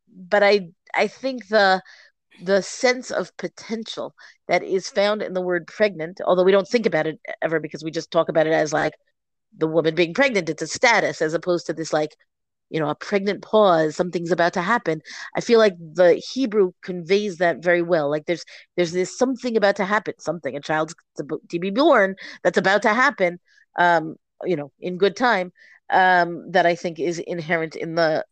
but 0.09 0.43
I 0.43 0.69
I 0.95 1.07
think 1.07 1.47
the 1.47 1.81
the 2.43 2.61
sense 2.61 3.11
of 3.11 3.35
potential 3.37 4.13
that 4.47 4.63
is 4.63 4.89
found 4.89 5.21
in 5.21 5.33
the 5.33 5.41
word 5.41 5.67
pregnant, 5.67 6.19
although 6.25 6.43
we 6.43 6.51
don't 6.51 6.67
think 6.67 6.85
about 6.85 7.07
it 7.07 7.19
ever 7.41 7.59
because 7.59 7.83
we 7.83 7.91
just 7.91 8.11
talk 8.11 8.29
about 8.29 8.47
it 8.47 8.53
as 8.53 8.73
like 8.73 8.93
the 9.57 9.67
woman 9.67 9.95
being 9.95 10.13
pregnant, 10.13 10.49
it's 10.49 10.61
a 10.61 10.67
status 10.67 11.21
as 11.21 11.33
opposed 11.33 11.67
to 11.67 11.73
this 11.73 11.93
like 11.93 12.11
you 12.69 12.79
know, 12.79 12.89
a 12.89 12.95
pregnant 12.95 13.43
pause, 13.43 13.95
something's 13.95 14.31
about 14.31 14.53
to 14.53 14.61
happen. 14.61 15.01
I 15.35 15.41
feel 15.41 15.59
like 15.59 15.75
the 15.77 16.21
Hebrew 16.33 16.71
conveys 16.81 17.37
that 17.37 17.63
very 17.63 17.81
well. 17.81 18.09
Like 18.09 18.25
there's 18.25 18.43
there's 18.75 18.91
this 18.91 19.17
something 19.17 19.55
about 19.55 19.75
to 19.77 19.85
happen, 19.85 20.15
something 20.19 20.55
a 20.55 20.59
child's 20.59 20.95
to 21.17 21.59
be 21.59 21.69
born 21.69 22.15
that's 22.43 22.57
about 22.57 22.81
to 22.83 22.93
happen. 22.93 23.39
Um, 23.77 24.15
you 24.43 24.55
know, 24.55 24.71
in 24.79 24.97
good 24.97 25.15
time. 25.15 25.51
Um, 25.91 26.51
that 26.51 26.65
I 26.65 26.73
think 26.73 26.99
is 26.99 27.19
inherent 27.19 27.75
in 27.75 27.93
the 27.93 28.25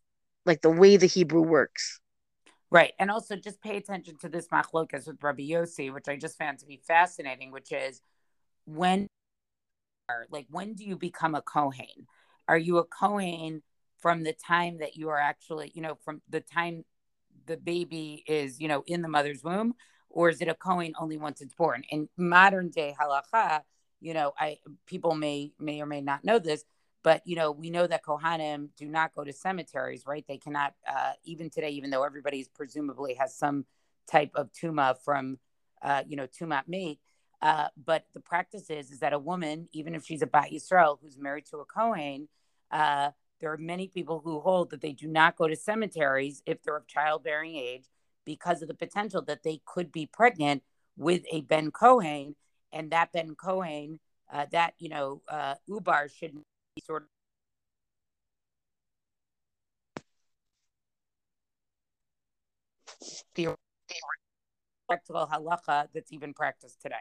like 0.45 0.62
the 0.62 0.69
way 0.69 0.97
the 0.97 1.05
Hebrew 1.05 1.41
works. 1.41 2.00
Right, 2.69 2.93
and 3.00 3.12
also 3.12 3.35
just 3.35 3.62
pay 3.62 3.77
attention 3.77 4.17
to 4.21 4.29
this 4.29 4.47
machlokas 4.47 5.07
with 5.07 5.21
Rabbi 5.21 5.43
Yossi, 5.43 5.93
which 5.93 6.07
I 6.07 6.15
just 6.15 6.38
found 6.38 6.59
to 6.59 6.65
be 6.65 6.81
fascinating, 6.88 7.51
which 7.51 7.71
is 7.71 8.01
when, 8.65 9.07
like, 10.31 10.47
when 10.50 10.73
do 10.73 10.83
you 10.83 10.97
become 10.97 11.35
a 11.35 11.41
Kohen? 11.41 12.07
Are 12.47 12.57
you 12.57 12.77
a 12.77 12.83
Kohen? 12.83 13.62
from 14.03 14.23
the 14.23 14.33
time 14.33 14.79
that 14.79 14.97
you 14.97 15.07
are 15.07 15.17
actually, 15.17 15.71
you 15.73 15.81
know, 15.81 15.97
from 16.03 16.21
the 16.27 16.41
time 16.41 16.83
the 17.45 17.55
baby 17.55 18.21
is, 18.27 18.59
you 18.59 18.67
know, 18.67 18.83
in 18.85 19.01
the 19.01 19.07
mother's 19.07 19.41
womb, 19.41 19.73
or 20.09 20.27
is 20.27 20.41
it 20.41 20.50
a 20.50 20.53
Kohen 20.53 20.93
only 21.00 21.17
once 21.17 21.39
it's 21.39 21.55
born? 21.55 21.83
In 21.89 22.09
modern 22.17 22.69
day 22.69 22.93
halacha, 23.00 23.62
you 24.01 24.13
know, 24.13 24.33
I 24.38 24.57
people 24.85 25.15
may 25.15 25.53
may 25.57 25.81
or 25.81 25.85
may 25.85 26.01
not 26.01 26.25
know 26.25 26.38
this, 26.38 26.65
but 27.03 27.22
you 27.25 27.36
know, 27.36 27.51
we 27.51 27.69
know 27.69 27.86
that 27.86 28.03
Kohanim 28.03 28.69
do 28.77 28.88
not 28.88 29.13
go 29.13 29.24
to 29.24 29.33
cemeteries, 29.33 30.05
right? 30.07 30.25
They 30.27 30.38
cannot 30.38 30.74
uh, 30.88 31.12
even 31.25 31.50
today, 31.50 31.69
even 31.72 31.89
though 31.89 32.03
everybody's 32.03 32.48
presumably 32.48 33.15
has 33.15 33.36
some 33.36 33.65
type 34.10 34.31
of 34.36 34.51
tuma 34.53 34.98
from, 35.03 35.38
uh, 35.81 36.03
you 36.07 36.15
know, 36.15 36.27
tumat 36.27 36.63
mate. 36.67 37.00
Uh, 37.41 37.67
but 37.86 38.05
the 38.13 38.22
practice 38.22 38.69
is 38.69 38.89
is 38.89 39.00
that 39.00 39.12
a 39.12 39.19
woman, 39.19 39.67
even 39.74 39.95
if 39.95 40.05
she's 40.05 40.22
a 40.22 40.27
bat 40.27 40.50
Yisrael 40.51 40.98
who's 41.01 41.17
married 41.17 41.45
to 41.48 41.57
a 41.57 41.65
Kohen, 41.65 42.29
uh, 42.72 43.12
there 43.41 43.51
are 43.51 43.57
many 43.57 43.89
people 43.89 44.22
who 44.24 44.39
hold 44.39 44.69
that 44.69 44.79
they 44.79 44.93
do 44.93 45.07
not 45.07 45.36
go 45.36 45.48
to 45.48 45.55
cemeteries 45.55 46.41
if 46.45 46.63
they're 46.63 46.77
of 46.77 46.88
childbearing 46.88 47.55
age 47.55 47.86
because 48.25 48.62
of 48.62 48.69
the 48.69 48.74
potential 48.74 49.22
that 49.24 49.43
they 49.43 49.60
could 49.65 49.91
be 49.91 50.05
pregnant 50.05 50.63
with 50.95 51.24
a 51.29 51.41
Ben 51.41 51.69
Kohen, 51.69 52.36
and 52.72 52.91
that 52.91 53.12
Ben 53.12 53.36
Kohen, 53.36 54.00
uh, 54.31 54.45
that 54.51 54.75
you 54.79 54.88
know, 54.88 55.22
uh, 55.27 55.55
Ubar 55.69 56.10
should 56.10 56.38
sort 56.82 57.03
of 57.03 57.10
the 63.36 63.56
practical 64.88 65.27
halacha 65.27 65.88
that's 65.94 66.12
even 66.12 66.34
practiced 66.34 66.82
today. 66.82 66.96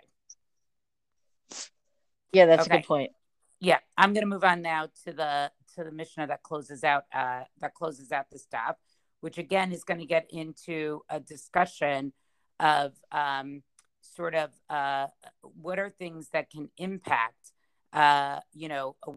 Yeah, 2.33 2.47
that's 2.47 2.67
okay. 2.67 2.76
a 2.76 2.79
good 2.81 2.87
point. 2.87 3.12
Yeah, 3.61 3.79
I'm 3.97 4.12
going 4.12 4.23
to 4.23 4.29
move 4.29 4.45
on 4.45 4.62
now 4.62 4.88
to 5.05 5.12
the 5.12 5.52
to 5.76 5.85
the 5.85 5.93
Mishnah 5.93 6.26
that 6.26 6.43
closes 6.43 6.85
out 6.85 7.05
uh, 7.14 7.45
that 7.61 7.75
closes 7.75 8.12
out 8.12 8.31
the 8.31 8.41
daf, 8.52 8.75
which 9.21 9.38
again 9.38 9.73
is 9.73 9.85
going 9.85 10.00
to 10.00 10.07
get 10.07 10.26
into 10.31 11.02
a 11.09 11.21
discussion 11.21 12.12
of 12.59 12.93
um, 13.11 13.62
sort 14.00 14.35
of 14.35 14.50
uh, 14.69 15.07
what 15.43 15.79
are 15.79 15.91
things 15.91 16.29
that 16.33 16.50
can 16.50 16.71
impact, 16.76 17.52
uh, 17.93 18.41
you 18.52 18.69
know, 18.69 18.97
a, 19.07 19.12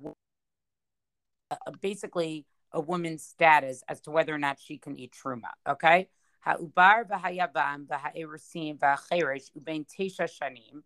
basically 1.81 2.45
a 2.71 2.79
woman's 2.81 3.23
status 3.23 3.83
as 3.87 4.01
to 4.01 4.11
whether 4.11 4.33
or 4.33 4.37
not 4.37 4.59
she 4.59 4.77
can 4.77 4.97
eat 4.97 5.13
truma. 5.13 5.51
Okay. 5.67 6.09
Ha'ubar 6.41 7.07
v'hayavam 7.07 7.87
v'ha'erusim 7.87 8.77
v'ha'cheresh 8.77 9.51
ubein 9.57 9.85
tesha 9.87 10.29
shanim 10.29 10.83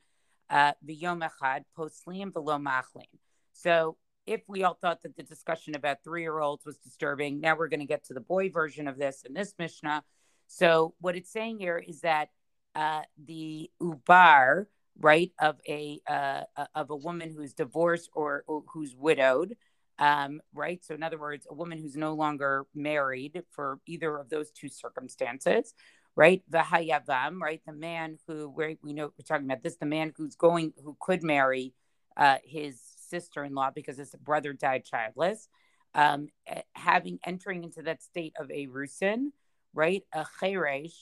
uh, 0.49 0.73
v'yom 0.85 1.27
echad 1.27 1.63
poslim 1.77 2.31
v'lo 2.31 2.61
machlin. 2.61 3.07
So 3.53 3.97
if 4.25 4.41
we 4.47 4.63
all 4.63 4.75
thought 4.75 5.01
that 5.01 5.17
the 5.17 5.23
discussion 5.23 5.75
about 5.75 6.03
three 6.03 6.21
year 6.21 6.39
olds 6.39 6.65
was 6.65 6.77
disturbing, 6.77 7.41
now 7.41 7.57
we're 7.57 7.67
going 7.67 7.79
to 7.79 7.85
get 7.85 8.05
to 8.05 8.13
the 8.13 8.21
boy 8.21 8.49
version 8.49 8.87
of 8.87 8.97
this 8.97 9.23
in 9.25 9.33
this 9.33 9.53
Mishnah. 9.57 10.03
So, 10.47 10.93
what 10.99 11.15
it's 11.15 11.31
saying 11.31 11.59
here 11.59 11.77
is 11.77 12.01
that 12.01 12.29
uh, 12.75 13.01
the 13.23 13.69
ubar, 13.81 14.67
right, 14.99 15.31
of 15.39 15.59
a 15.67 15.99
uh, 16.07 16.43
of 16.75 16.89
a 16.89 16.95
woman 16.95 17.33
who's 17.35 17.53
divorced 17.53 18.09
or, 18.13 18.43
or 18.47 18.63
who's 18.71 18.95
widowed, 18.95 19.55
um, 19.99 20.41
right. 20.53 20.83
So, 20.83 20.95
in 20.95 21.03
other 21.03 21.19
words, 21.19 21.45
a 21.49 21.53
woman 21.53 21.77
who's 21.77 21.97
no 21.97 22.13
longer 22.13 22.65
married 22.73 23.43
for 23.51 23.79
either 23.85 24.17
of 24.17 24.29
those 24.29 24.49
two 24.49 24.69
circumstances, 24.69 25.73
right? 26.15 26.41
The 26.49 26.59
hayavam, 26.59 27.39
right, 27.41 27.61
the 27.67 27.73
man 27.73 28.17
who 28.25 28.49
we 28.49 28.77
we 28.81 28.93
know 28.93 29.11
we're 29.17 29.25
talking 29.27 29.45
about 29.45 29.61
this, 29.61 29.75
the 29.75 29.85
man 29.85 30.13
who's 30.15 30.35
going 30.35 30.73
who 30.83 30.95
could 30.99 31.21
marry 31.21 31.73
uh, 32.15 32.37
his 32.43 32.79
sister 33.09 33.43
in 33.43 33.53
law 33.53 33.71
because 33.75 33.97
his 33.97 34.15
brother 34.23 34.53
died 34.53 34.85
childless. 34.85 35.49
Um, 35.93 36.27
having 36.73 37.19
entering 37.25 37.63
into 37.63 37.81
that 37.83 38.03
state 38.03 38.33
of 38.39 38.49
a 38.51 38.67
rusin, 38.67 39.31
right, 39.73 40.03
a 40.13 40.23
cheresh, 40.39 40.93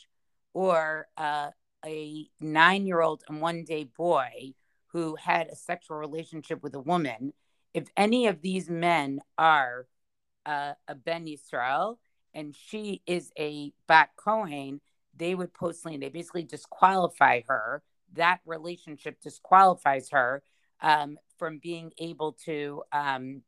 or 0.53 1.07
uh, 1.17 1.49
a 1.85 2.29
nine 2.39 2.87
year 2.87 3.01
old 3.01 3.23
and 3.27 3.41
one 3.41 3.63
day 3.63 3.83
boy 3.83 4.53
who 4.87 5.15
had 5.15 5.47
a 5.47 5.55
sexual 5.55 5.97
relationship 5.97 6.63
with 6.63 6.73
a 6.73 6.79
woman, 6.79 7.33
if 7.77 7.87
any 7.95 8.25
of 8.25 8.41
these 8.41 8.71
men 8.71 9.19
are 9.37 9.85
uh, 10.47 10.73
a 10.87 10.95
Ben 10.95 11.27
Yisrael 11.27 11.97
and 12.33 12.55
she 12.55 13.03
is 13.05 13.31
a 13.37 13.71
Bat 13.87 14.09
Kohen, 14.17 14.81
they 15.15 15.35
would 15.35 15.53
postly, 15.53 15.99
they 15.99 16.09
basically 16.09 16.43
disqualify 16.43 17.41
her. 17.47 17.83
That 18.15 18.39
relationship 18.47 19.21
disqualifies 19.21 20.09
her 20.09 20.41
um, 20.81 21.19
from 21.37 21.59
being 21.59 21.91
able 21.99 22.31
to 22.45 22.81
um, 22.91 23.43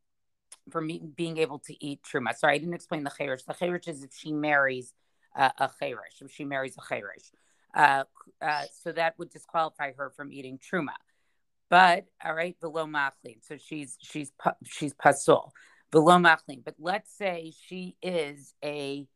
from 0.69 0.91
being 1.15 1.37
able 1.39 1.57
to 1.57 1.83
eat 1.83 2.01
truma. 2.03 2.35
Sorry, 2.35 2.53
I 2.53 2.57
didn't 2.59 2.75
explain 2.75 3.03
the 3.03 3.09
cheresh. 3.09 3.45
The 3.45 3.55
cheresh 3.55 3.87
is 3.87 4.03
if 4.03 4.13
she 4.13 4.31
marries 4.31 4.93
uh, 5.35 5.49
a 5.57 5.69
cheresh, 5.81 6.21
if 6.21 6.31
she 6.31 6.45
marries 6.45 6.75
a 6.77 6.81
cheresh. 6.81 7.31
Uh, 7.73 8.03
uh, 8.43 8.65
so 8.83 8.91
that 8.91 9.17
would 9.17 9.31
disqualify 9.31 9.93
her 9.93 10.11
from 10.11 10.31
eating 10.31 10.59
truma. 10.59 10.93
But 11.69 12.05
all 12.23 12.33
right, 12.33 12.55
v'lo 12.61 12.89
machlin. 12.89 13.43
So 13.45 13.57
she's 13.57 13.97
she's 14.01 14.31
she's 14.65 14.93
pasul 14.93 15.51
v'lo 15.91 16.19
machlin. 16.19 16.63
But 16.63 16.75
let's 16.79 17.15
say 17.15 17.53
she 17.67 17.95
is 18.01 18.53
a 18.63 19.07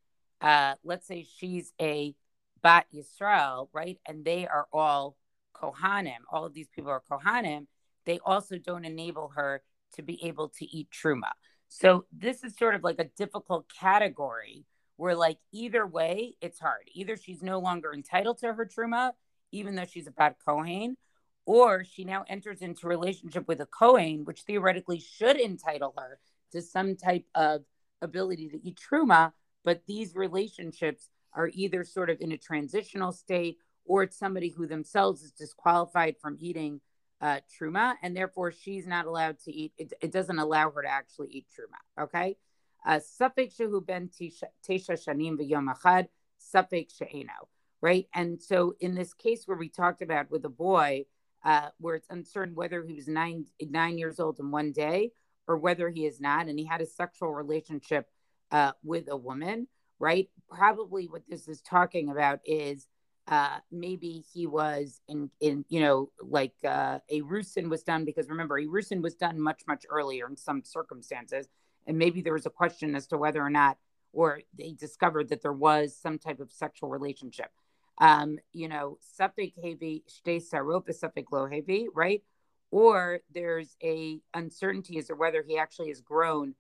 uh, 0.42 0.76
let's 0.84 1.08
say 1.08 1.26
she's 1.38 1.74
a 1.82 2.16
bat 2.62 2.86
Yisrael, 2.94 3.70
right? 3.74 3.98
And 4.08 4.24
they 4.24 4.48
are 4.48 4.68
all 4.72 5.18
kohanim. 5.56 6.20
All 6.32 6.46
of 6.46 6.54
these 6.54 6.68
people 6.68 6.92
are 6.92 7.02
kohanim 7.10 7.68
they 8.06 8.20
also 8.26 8.58
don't 8.58 8.86
enable 8.86 9.30
her 9.36 9.62
to 9.96 10.02
be 10.02 10.24
able 10.24 10.50
to 10.50 10.66
eat 10.66 10.90
truma. 10.92 11.32
So 11.70 12.06
this 12.12 12.44
is 12.44 12.56
sort 12.58 12.76
of 12.76 12.84
like 12.84 13.00
a 13.00 13.06
difficult 13.18 13.72
category 13.80 14.66
where 14.98 15.16
like 15.16 15.38
either 15.52 15.86
way 15.86 16.36
it's 16.42 16.60
hard. 16.60 16.90
Either 16.94 17.18
she's 17.18 17.42
no 17.42 17.60
longer 17.60 17.94
entitled 17.94 18.40
to 18.40 18.54
her 18.54 18.66
truma, 18.66 19.12
even 19.52 19.76
though 19.76 19.86
she's 19.86 20.08
a 20.08 20.12
bad 20.12 20.36
Kohen, 20.46 20.98
or 21.46 21.84
she 21.84 22.04
now 22.04 22.24
enters 22.28 22.62
into 22.62 22.88
relationship 22.88 23.48
with 23.48 23.60
a 23.62 23.66
Kohen, 23.66 24.26
which 24.26 24.42
theoretically 24.42 25.00
should 25.00 25.40
entitle 25.40 25.94
her 25.98 26.20
to 26.52 26.62
some 26.62 26.96
type 26.96 27.26
of 27.36 27.64
ability 28.02 28.50
to 28.50 28.68
eat 28.68 28.80
truma. 28.80 29.34
But 29.64 29.84
these 29.88 30.16
relationships 30.16 31.10
are 31.34 31.50
either 31.54 31.84
sort 31.84 32.10
of 32.10 32.22
in 32.22 32.32
a 32.32 32.38
transitional 32.38 33.12
state 33.12 33.58
or 33.86 34.04
it's 34.04 34.18
somebody 34.18 34.50
who 34.50 34.68
themselves 34.68 35.24
is 35.24 35.32
disqualified 35.32 36.16
from 36.22 36.38
eating 36.40 36.80
uh, 37.22 37.40
truma, 37.58 37.96
and 38.02 38.16
therefore 38.16 38.52
she's 38.52 38.86
not 38.86 39.06
allowed 39.06 39.40
to 39.40 39.52
eat. 39.52 39.74
It, 39.78 39.94
it 40.02 40.12
doesn't 40.12 40.40
allow 40.40 40.72
her 40.72 40.82
to 40.82 40.88
actually 40.90 41.30
eat 41.32 41.48
truma. 41.50 42.04
Okay. 42.04 42.38
Uh, 42.86 43.00
Safek 43.00 43.58
shehu 43.58 43.86
ben 43.86 44.10
tesha 44.10 44.48
shanim 44.70 45.38
v'yom 45.38 45.74
achad, 45.74 46.08
safek 46.54 46.90
she'eno. 46.98 47.48
Right. 47.82 48.08
And 48.14 48.42
so 48.42 48.76
in 48.80 48.96
this 48.96 49.14
case 49.14 49.44
where 49.46 49.58
we 49.58 49.70
talked 49.70 50.02
about 50.02 50.32
with 50.32 50.46
a 50.46 50.50
boy, 50.50 51.06
uh, 51.44 51.70
where 51.80 51.96
it's 51.96 52.08
uncertain 52.10 52.56
whether 52.56 52.84
he 52.84 52.94
was 52.94 53.08
nine 53.08 53.46
nine 53.62 53.98
years 53.98 54.20
old 54.20 54.40
in 54.40 54.52
one 54.52 54.72
day 54.72 55.12
or 55.48 55.58
whether 55.58 55.90
he 55.90 56.06
is 56.06 56.22
not, 56.22 56.48
and 56.48 56.58
he 56.58 56.66
had 56.66 56.82
a 56.82 56.86
sexual 56.86 57.34
relationship 57.34 58.08
uh, 58.52 58.72
with 58.84 59.10
a 59.10 59.18
woman, 59.18 59.68
right? 60.00 60.30
Probably 60.50 61.08
what 61.08 61.24
this 61.28 61.48
is 61.48 61.62
talking 61.62 62.10
about 62.10 62.40
is 62.46 62.88
uh, 63.28 63.58
maybe 63.72 64.24
he 64.34 64.48
was 64.48 65.02
in, 65.08 65.30
in 65.40 65.66
you 65.70 65.80
know, 65.80 66.10
like 66.22 66.54
uh, 66.64 67.00
a 67.10 67.22
Rusin 67.22 67.70
was 67.70 67.84
done 67.84 68.06
because 68.06 68.30
remember, 68.30 68.58
a 68.58 68.66
Rusin 68.66 69.02
was 69.02 69.16
done 69.16 69.40
much, 69.40 69.62
much 69.68 69.86
earlier 69.90 70.28
in 70.28 70.36
some 70.36 70.64
circumstances. 70.64 71.48
And 71.88 71.98
maybe 71.98 72.22
there 72.22 72.34
was 72.34 72.46
a 72.46 72.50
question 72.50 72.96
as 72.96 73.08
to 73.08 73.18
whether 73.18 73.42
or 73.42 73.50
not, 73.50 73.78
or 74.14 74.42
they 74.58 74.74
discovered 74.74 75.30
that 75.30 75.42
there 75.42 75.54
was 75.54 75.96
some 75.96 76.18
type 76.18 76.40
of 76.40 76.52
sexual 76.52 76.90
relationship. 76.90 77.52
Um, 78.00 78.40
you 78.52 78.68
know, 78.68 78.98
safek 79.20 79.54
hevi, 79.64 80.04
shte 80.10 80.42
sarop 80.42 80.88
safek 80.90 81.26
lo 81.32 81.48
hevi, 81.48 81.86
right? 81.94 82.24
Or 82.72 83.20
there's 83.34 83.76
a 83.84 84.20
uncertainty 84.34 84.98
as 84.98 85.08
to 85.08 85.16
whether 85.16 85.44
he 85.48 85.58
actually 85.58 85.90
has 85.90 86.02
grown 86.02 86.56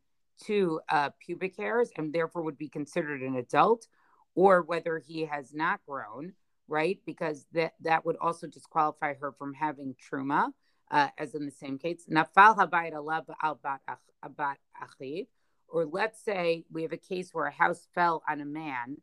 to 0.46 0.80
uh, 0.90 1.10
pubic 1.20 1.58
hairs 1.58 1.92
and 1.98 2.13
therefore 2.13 2.44
would 2.44 2.58
be 2.58 2.70
considered 2.70 3.22
an 3.22 3.36
adult, 3.36 3.88
or 4.36 4.62
whether 4.62 5.00
he 5.00 5.25
has 5.25 5.54
not 5.54 5.80
grown, 5.88 6.34
right? 6.68 7.00
Because 7.06 7.46
that 7.54 7.74
that 7.82 8.06
would 8.06 8.18
also 8.18 8.48
disqualify 8.48 9.16
her 9.16 9.32
from 9.32 9.54
having 9.54 9.96
truma, 9.96 10.50
uh, 10.92 11.10
as 11.18 11.34
in 11.34 11.46
the 11.46 11.52
same 11.52 11.78
case. 11.78 12.06
Nafal 12.10 12.58
habayit 12.58 12.94
alav 12.94 13.25
abat 13.44 14.56
achiv. 14.82 15.28
Or 15.68 15.86
let's 15.86 16.24
say 16.24 16.66
we 16.72 16.84
have 16.84 16.94
a 16.94 16.98
case 16.98 17.34
where 17.34 17.48
a 17.48 17.52
house 17.52 17.88
fell 17.96 18.22
on 18.30 18.42
a 18.42 18.46
man, 18.46 18.98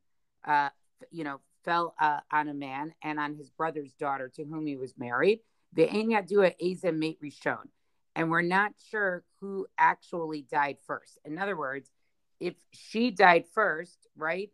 uh, 0.45 0.69
you 1.11 1.25
know, 1.25 1.41
fell 1.65 1.95
uh, 2.01 2.21
on 2.33 2.49
a 2.49 2.55
man 2.55 2.93
and 3.03 3.19
on 3.19 3.35
his 3.35 3.51
brother's 3.51 3.93
daughter 3.95 4.31
to 4.37 4.45
whom 4.45 4.67
he 4.67 4.77
was 4.77 4.95
married. 4.99 5.41
The 5.73 5.87
Yadua 5.87 6.55
Eza 6.61 6.93
mate 6.93 7.19
Rishon 7.23 7.69
and 8.17 8.31
we're 8.31 8.43
not 8.43 8.73
sure 8.91 9.25
who 9.41 9.67
actually 9.79 10.43
died 10.43 10.79
first. 10.87 11.19
In 11.25 11.39
other 11.39 11.57
words, 11.57 11.91
if 12.39 12.55
she 12.73 13.11
died 13.11 13.45
first, 13.53 14.07
right? 14.17 14.51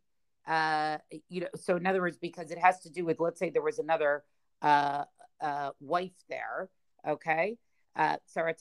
Uh, 0.46 0.98
you 1.28 1.40
know, 1.40 1.48
so 1.56 1.76
in 1.76 1.86
other 1.86 2.00
words, 2.00 2.18
because 2.18 2.50
it 2.50 2.58
has 2.58 2.80
to 2.80 2.90
do 2.90 3.04
with, 3.04 3.18
let's 3.18 3.38
say 3.38 3.50
there 3.50 3.62
was 3.62 3.78
another 3.78 4.24
uh, 4.62 5.04
uh, 5.40 5.70
wife 5.80 6.14
there, 6.28 6.68
okay? 7.06 7.56
Uh, 7.96 8.16
so 8.26 8.46
in 8.46 8.54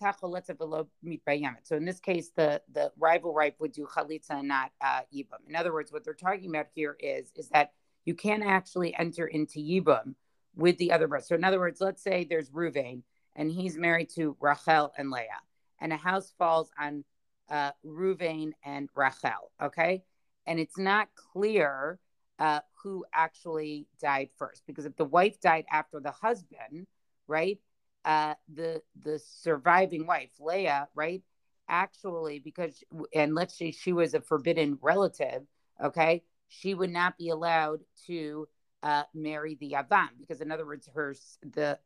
this 1.86 2.00
case, 2.00 2.32
the 2.38 2.62
the 2.72 2.92
rival 2.98 3.34
wife 3.34 3.54
would 3.60 3.74
do 3.74 3.86
chalitza 3.86 4.30
and 4.30 4.48
not 4.48 4.72
uh, 4.80 5.02
yibum. 5.14 5.40
In 5.50 5.58
other 5.58 5.74
words, 5.74 5.92
what 5.92 6.06
they're 6.06 6.14
talking 6.14 6.50
about 6.50 6.68
here 6.74 6.96
is 7.02 7.34
is 7.36 7.50
that 7.50 7.74
you 8.06 8.14
can't 8.14 8.44
actually 8.44 8.96
enter 8.96 9.26
into 9.26 9.60
yibum 9.60 10.16
with 10.56 10.78
the 10.78 10.92
other 10.92 11.08
brother. 11.08 11.26
So 11.28 11.36
in 11.36 11.44
other 11.44 11.60
words, 11.60 11.82
let's 11.82 12.02
say 12.02 12.24
there's 12.24 12.50
Ruvain 12.50 13.02
and 13.36 13.52
he's 13.52 13.78
married 13.78 14.10
to 14.16 14.38
Rachel 14.40 14.94
and 14.98 15.12
Leah, 15.12 15.42
and 15.82 15.92
a 15.92 15.98
house 15.98 16.34
falls 16.38 16.72
on 16.80 17.04
uh, 17.50 17.72
Ruvain 17.86 18.52
and 18.64 18.90
Rachel. 18.96 19.52
Okay, 19.62 20.04
and 20.46 20.60
it's 20.60 20.78
not 20.78 21.10
clear 21.16 22.00
uh, 22.40 22.62
who 22.84 23.06
actually 23.14 23.88
died 24.02 24.30
first 24.38 24.64
because 24.68 24.86
if 24.86 24.96
the 24.96 25.06
wife 25.06 25.40
died 25.42 25.66
after 25.72 26.00
the 26.00 26.12
husband, 26.12 26.88
right? 27.28 27.60
Uh, 28.04 28.36
the 28.54 28.82
the 29.02 29.20
surviving 29.20 30.06
wife, 30.06 30.32
Leah, 30.40 30.88
right? 30.96 31.24
Actually, 31.68 32.40
because 32.40 32.84
and 33.14 33.34
let's 33.34 33.58
say 33.58 33.72
she 33.72 33.94
was 33.94 34.14
a 34.14 34.22
forbidden 34.22 34.78
relative, 34.82 35.42
okay, 35.84 36.24
she 36.48 36.74
would 36.74 36.92
not 36.92 37.18
be 37.18 37.30
allowed 37.30 37.82
to 38.08 38.48
uh, 38.84 39.04
marry 39.14 39.56
the 39.56 39.72
Yavam 39.72 40.10
because, 40.20 40.42
in 40.42 40.52
other 40.52 40.66
words, 40.66 40.90
her 40.94 41.16
the 41.54 41.80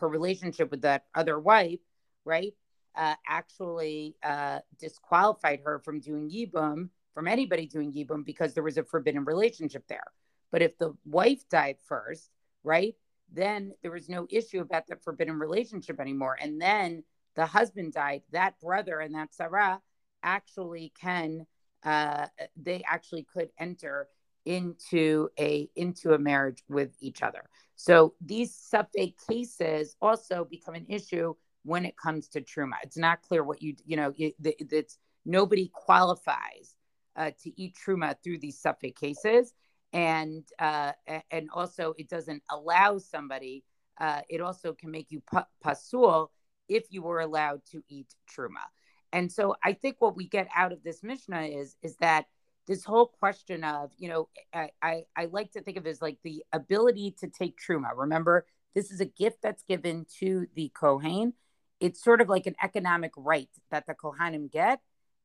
her 0.00 0.08
relationship 0.08 0.70
with 0.70 0.82
that 0.82 1.04
other 1.14 1.38
wife, 1.38 1.80
right, 2.24 2.54
uh, 2.94 3.14
actually 3.26 4.16
uh, 4.22 4.60
disqualified 4.78 5.60
her 5.64 5.78
from 5.80 6.00
doing 6.00 6.30
yibum, 6.30 6.88
from 7.14 7.28
anybody 7.28 7.66
doing 7.66 7.92
yibum, 7.92 8.24
because 8.24 8.54
there 8.54 8.62
was 8.62 8.78
a 8.78 8.84
forbidden 8.84 9.24
relationship 9.24 9.84
there. 9.88 10.04
But 10.50 10.62
if 10.62 10.78
the 10.78 10.94
wife 11.04 11.48
died 11.48 11.76
first, 11.86 12.30
right, 12.64 12.94
then 13.32 13.72
there 13.82 13.90
was 13.90 14.08
no 14.08 14.26
issue 14.30 14.60
about 14.60 14.86
the 14.86 14.96
forbidden 14.96 15.38
relationship 15.38 16.00
anymore. 16.00 16.36
And 16.40 16.60
then 16.60 17.04
the 17.34 17.46
husband 17.46 17.92
died, 17.92 18.22
that 18.32 18.58
brother 18.60 19.00
and 19.00 19.14
that 19.14 19.30
tzara 19.32 19.80
actually 20.22 20.92
can, 21.00 21.46
uh, 21.86 22.26
they 22.60 22.82
actually 22.86 23.22
could 23.32 23.48
enter 23.58 24.08
into 24.44 25.28
a 25.38 25.68
into 25.76 26.12
a 26.14 26.18
marriage 26.18 26.62
with 26.68 26.90
each 27.00 27.22
other. 27.22 27.44
So 27.76 28.14
these 28.20 28.52
safek 28.52 29.14
cases 29.28 29.96
also 30.02 30.44
become 30.44 30.74
an 30.74 30.86
issue 30.88 31.34
when 31.64 31.84
it 31.84 31.96
comes 31.96 32.28
to 32.28 32.40
truma. 32.40 32.74
It's 32.82 32.98
not 32.98 33.22
clear 33.22 33.42
what 33.44 33.62
you 33.62 33.76
you 33.86 33.96
know 33.96 34.12
it, 34.18 34.34
it's 34.42 34.98
nobody 35.24 35.70
qualifies 35.72 36.74
uh, 37.14 37.30
to 37.42 37.60
eat 37.60 37.76
truma 37.76 38.16
through 38.22 38.38
these 38.38 38.60
safek 38.60 38.96
cases, 38.96 39.54
and 39.92 40.44
uh, 40.58 40.92
and 41.30 41.48
also 41.54 41.94
it 41.98 42.08
doesn't 42.08 42.42
allow 42.50 42.98
somebody. 42.98 43.64
Uh, 43.98 44.20
it 44.28 44.40
also 44.40 44.72
can 44.74 44.90
make 44.90 45.06
you 45.10 45.22
pasul 45.62 46.30
if 46.68 46.84
you 46.90 47.02
were 47.02 47.20
allowed 47.20 47.62
to 47.70 47.82
eat 47.88 48.14
truma. 48.28 48.66
And 49.12 49.30
so 49.30 49.56
I 49.62 49.72
think 49.72 49.96
what 49.98 50.16
we 50.16 50.28
get 50.28 50.48
out 50.54 50.72
of 50.72 50.82
this 50.82 51.02
Mishnah 51.02 51.42
is 51.42 51.76
is 51.82 51.96
that 51.96 52.26
this 52.66 52.84
whole 52.84 53.06
question 53.06 53.62
of, 53.62 53.92
you 53.96 54.08
know, 54.08 54.28
I, 54.52 54.70
I, 54.82 55.04
I 55.16 55.24
like 55.26 55.52
to 55.52 55.62
think 55.62 55.76
of 55.76 55.86
it 55.86 55.90
as 55.90 56.02
like 56.02 56.18
the 56.24 56.44
ability 56.52 57.14
to 57.20 57.28
take 57.28 57.56
truma. 57.56 57.90
Remember, 57.94 58.44
this 58.74 58.90
is 58.90 59.00
a 59.00 59.06
gift 59.06 59.38
that's 59.42 59.62
given 59.62 60.06
to 60.18 60.46
the 60.54 60.70
Kohen. 60.74 61.34
It's 61.78 62.02
sort 62.02 62.20
of 62.20 62.28
like 62.28 62.46
an 62.46 62.56
economic 62.62 63.12
right 63.16 63.48
that 63.70 63.86
the 63.86 63.94
Kohanim 63.94 64.50
get 64.50 64.80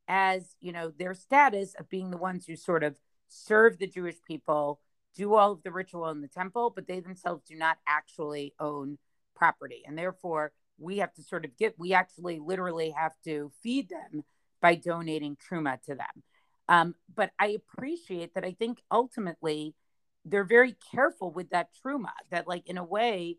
as, 0.08 0.56
you 0.60 0.72
know, 0.72 0.92
their 0.98 1.14
status 1.14 1.74
of 1.80 1.90
being 1.90 2.12
the 2.12 2.18
ones 2.18 2.46
who 2.46 2.56
sort 2.56 2.84
of 2.84 2.96
serve 3.28 3.80
the 3.80 3.88
Jewish 3.88 4.18
people, 4.28 4.80
do 5.16 5.34
all 5.34 5.54
of 5.54 5.64
the 5.64 5.72
ritual 5.72 6.10
in 6.10 6.22
the 6.22 6.28
temple, 6.28 6.72
but 6.74 6.88
they 6.88 7.00
themselves 7.00 7.44
do 7.48 7.56
not 7.56 7.78
actually 7.88 8.54
own 8.60 8.98
property. 9.36 9.84
And 9.88 9.98
therefore, 9.98 10.52
we 10.78 10.98
have 10.98 11.14
to 11.14 11.24
sort 11.24 11.46
of 11.46 11.56
get, 11.58 11.76
we 11.78 11.94
actually 11.94 12.40
literally 12.40 12.92
have 12.92 13.14
to 13.26 13.52
feed 13.62 13.90
them 13.90 14.24
by 14.62 14.76
donating 14.76 15.38
truma 15.38 15.82
to 15.84 15.96
them. 15.96 16.24
Um, 16.70 16.96
but 17.14 17.32
I 17.40 17.48
appreciate 17.48 18.36
that 18.36 18.46
I 18.46 18.54
think 18.54 18.82
ultimately 18.90 19.76
they're 20.24 20.44
very 20.44 20.76
careful 20.94 21.32
with 21.32 21.50
that 21.50 21.70
truma, 21.84 22.12
that 22.30 22.48
like 22.48 22.68
in 22.68 22.78
a 22.78 22.84
way, 22.84 23.38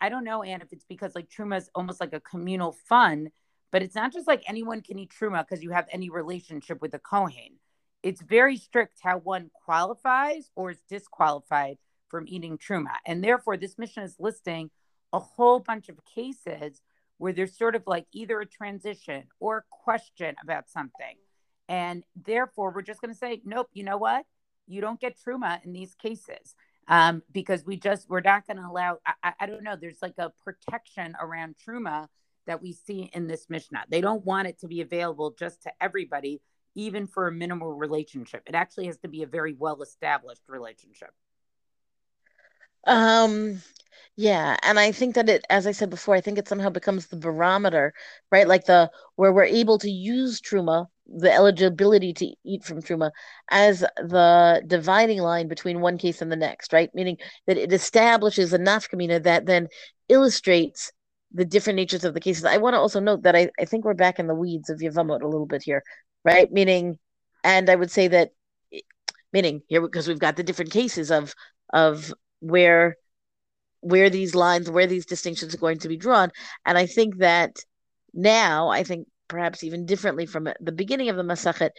I 0.00 0.08
don't 0.08 0.24
know, 0.24 0.42
Anne, 0.42 0.60
if 0.60 0.72
it's 0.72 0.84
because 0.84 1.14
like 1.14 1.28
truma 1.28 1.58
is 1.58 1.70
almost 1.74 2.00
like 2.00 2.12
a 2.12 2.20
communal 2.20 2.76
fund, 2.88 3.30
but 3.72 3.82
it's 3.82 3.94
not 3.94 4.12
just 4.12 4.28
like 4.28 4.44
anyone 4.46 4.82
can 4.82 4.98
eat 4.98 5.10
truma 5.18 5.44
because 5.44 5.62
you 5.62 5.70
have 5.70 5.88
any 5.90 6.10
relationship 6.10 6.80
with 6.80 6.92
the 6.92 6.98
Kohen. 6.98 7.58
It's 8.02 8.20
very 8.20 8.56
strict 8.56 8.98
how 9.02 9.18
one 9.18 9.50
qualifies 9.64 10.50
or 10.54 10.70
is 10.70 10.82
disqualified 10.88 11.78
from 12.08 12.26
eating 12.28 12.58
truma. 12.58 12.94
And 13.06 13.24
therefore, 13.24 13.56
this 13.56 13.78
Mishnah 13.78 14.04
is 14.04 14.16
listing 14.18 14.70
a 15.12 15.18
whole 15.18 15.58
bunch 15.58 15.88
of 15.88 16.04
cases 16.04 16.80
where 17.18 17.32
there's 17.32 17.56
sort 17.56 17.76
of 17.76 17.82
like 17.86 18.06
either 18.12 18.40
a 18.40 18.46
transition 18.46 19.24
or 19.38 19.58
a 19.58 19.62
question 19.70 20.34
about 20.42 20.68
something 20.68 21.16
and 21.72 22.04
therefore, 22.14 22.70
we're 22.70 22.82
just 22.82 23.00
going 23.00 23.14
to 23.14 23.18
say, 23.18 23.40
nope, 23.46 23.68
you 23.72 23.82
know 23.82 23.96
what? 23.96 24.26
You 24.66 24.82
don't 24.82 25.00
get 25.00 25.16
truma 25.18 25.64
in 25.64 25.72
these 25.72 25.94
cases 25.94 26.54
um, 26.86 27.22
because 27.32 27.64
we 27.64 27.76
just, 27.76 28.10
we're 28.10 28.20
not 28.20 28.46
going 28.46 28.58
to 28.58 28.66
allow, 28.66 28.98
I, 29.22 29.32
I 29.40 29.46
don't 29.46 29.62
know, 29.62 29.76
there's 29.80 30.02
like 30.02 30.18
a 30.18 30.32
protection 30.44 31.16
around 31.18 31.54
truma 31.66 32.08
that 32.46 32.60
we 32.60 32.72
see 32.72 33.10
in 33.14 33.26
this 33.26 33.46
Mishnah. 33.48 33.84
They 33.88 34.02
don't 34.02 34.24
want 34.24 34.48
it 34.48 34.58
to 34.60 34.68
be 34.68 34.82
available 34.82 35.34
just 35.38 35.62
to 35.62 35.72
everybody, 35.80 36.42
even 36.74 37.06
for 37.06 37.28
a 37.28 37.32
minimal 37.32 37.72
relationship. 37.72 38.42
It 38.46 38.54
actually 38.54 38.86
has 38.86 38.98
to 38.98 39.08
be 39.08 39.22
a 39.22 39.26
very 39.26 39.54
well 39.54 39.80
established 39.80 40.42
relationship. 40.48 41.10
Um, 42.86 43.62
yeah, 44.16 44.56
and 44.62 44.78
I 44.78 44.92
think 44.92 45.14
that 45.14 45.28
it, 45.28 45.44
as 45.48 45.66
I 45.66 45.72
said 45.72 45.90
before, 45.90 46.14
I 46.14 46.20
think 46.20 46.38
it 46.38 46.48
somehow 46.48 46.68
becomes 46.70 47.06
the 47.06 47.16
barometer, 47.16 47.94
right? 48.30 48.46
Like 48.46 48.66
the 48.66 48.90
where 49.16 49.32
we're 49.32 49.44
able 49.44 49.78
to 49.78 49.90
use 49.90 50.40
truma, 50.40 50.86
the 51.06 51.32
eligibility 51.32 52.12
to 52.14 52.34
eat 52.44 52.64
from 52.64 52.82
truma, 52.82 53.10
as 53.50 53.80
the 53.80 54.62
dividing 54.66 55.18
line 55.20 55.48
between 55.48 55.80
one 55.80 55.96
case 55.98 56.20
and 56.20 56.30
the 56.30 56.36
next, 56.36 56.72
right? 56.72 56.90
Meaning 56.94 57.18
that 57.46 57.56
it 57.56 57.72
establishes 57.72 58.52
a 58.52 58.58
nafkamina 58.58 59.22
that 59.22 59.46
then 59.46 59.68
illustrates 60.08 60.92
the 61.32 61.44
different 61.46 61.76
natures 61.78 62.04
of 62.04 62.12
the 62.14 62.20
cases. 62.20 62.44
I 62.44 62.58
want 62.58 62.74
to 62.74 62.78
also 62.80 63.00
note 63.00 63.22
that 63.22 63.34
I, 63.34 63.50
I 63.58 63.64
think 63.64 63.84
we're 63.84 63.94
back 63.94 64.18
in 64.18 64.26
the 64.26 64.34
weeds 64.34 64.68
of 64.68 64.80
Yavamot 64.80 65.22
a 65.22 65.26
little 65.28 65.46
bit 65.46 65.62
here, 65.62 65.82
right? 66.24 66.50
Meaning, 66.52 66.98
and 67.44 67.70
I 67.70 67.76
would 67.76 67.90
say 67.90 68.08
that, 68.08 68.32
meaning 69.32 69.62
here 69.68 69.80
because 69.80 70.08
we've 70.08 70.18
got 70.18 70.36
the 70.36 70.42
different 70.42 70.70
cases 70.70 71.10
of 71.10 71.34
of 71.72 72.12
where 72.42 72.96
where 73.80 74.10
these 74.10 74.34
lines, 74.34 74.70
where 74.70 74.86
these 74.86 75.06
distinctions 75.06 75.54
are 75.54 75.58
going 75.58 75.78
to 75.78 75.88
be 75.88 75.96
drawn. 75.96 76.30
And 76.64 76.78
I 76.78 76.86
think 76.86 77.18
that 77.18 77.56
now, 78.14 78.68
I 78.68 78.84
think 78.84 79.08
perhaps 79.28 79.64
even 79.64 79.86
differently 79.86 80.24
from 80.26 80.48
the 80.60 80.72
beginning 80.72 81.08
of 81.08 81.16
the 81.16 81.24
Masachet, 81.24 81.70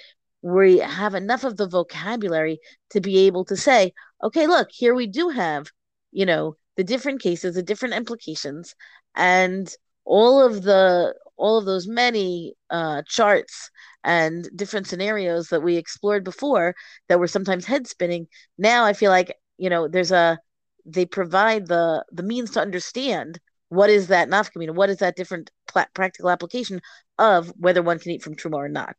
we 0.42 0.80
have 0.80 1.16
enough 1.16 1.46
of 1.46 1.56
the 1.56 1.68
vocabulary 1.68 2.60
to 2.90 3.00
be 3.00 3.20
able 3.20 3.46
to 3.46 3.56
say, 3.56 3.94
okay, 4.22 4.48
look, 4.48 4.70
here 4.72 4.94
we 4.94 5.08
do 5.08 5.30
have, 5.30 5.68
you 6.12 6.26
know, 6.26 6.58
the 6.76 6.84
different 6.84 7.22
cases, 7.22 7.56
the 7.56 7.64
different 7.64 7.96
implications, 7.96 8.76
and 9.16 9.74
all 10.06 10.42
of 10.42 10.64
the 10.64 11.14
all 11.38 11.58
of 11.58 11.66
those 11.66 11.88
many 11.88 12.54
uh, 12.70 13.02
charts 13.08 13.70
and 14.04 14.50
different 14.56 14.88
scenarios 14.88 15.48
that 15.50 15.64
we 15.64 15.78
explored 15.78 16.24
before 16.24 16.76
that 17.08 17.20
were 17.20 17.28
sometimes 17.28 17.66
head 17.66 17.88
spinning. 17.88 18.28
Now 18.58 18.86
I 18.86 18.94
feel 18.94 19.12
like 19.12 19.36
you 19.58 19.70
know 19.70 19.88
there's 19.88 20.12
a 20.12 20.38
they 20.86 21.06
provide 21.06 21.68
the 21.68 22.04
the 22.12 22.24
means 22.24 22.52
to 22.52 22.62
understand 22.62 23.40
what 23.70 23.90
is 23.90 24.08
that 24.08 24.30
nafkamina, 24.30 24.76
what 24.76 24.90
is 24.90 24.98
that 24.98 25.16
different 25.16 25.50
pl- 25.68 25.86
practical 25.94 26.30
application 26.30 26.82
of 27.18 27.52
whether 27.58 27.82
one 27.82 28.00
can 28.00 28.12
eat 28.12 28.22
from 28.22 28.36
truma 28.36 28.56
or 28.56 28.70
not. 28.70 28.96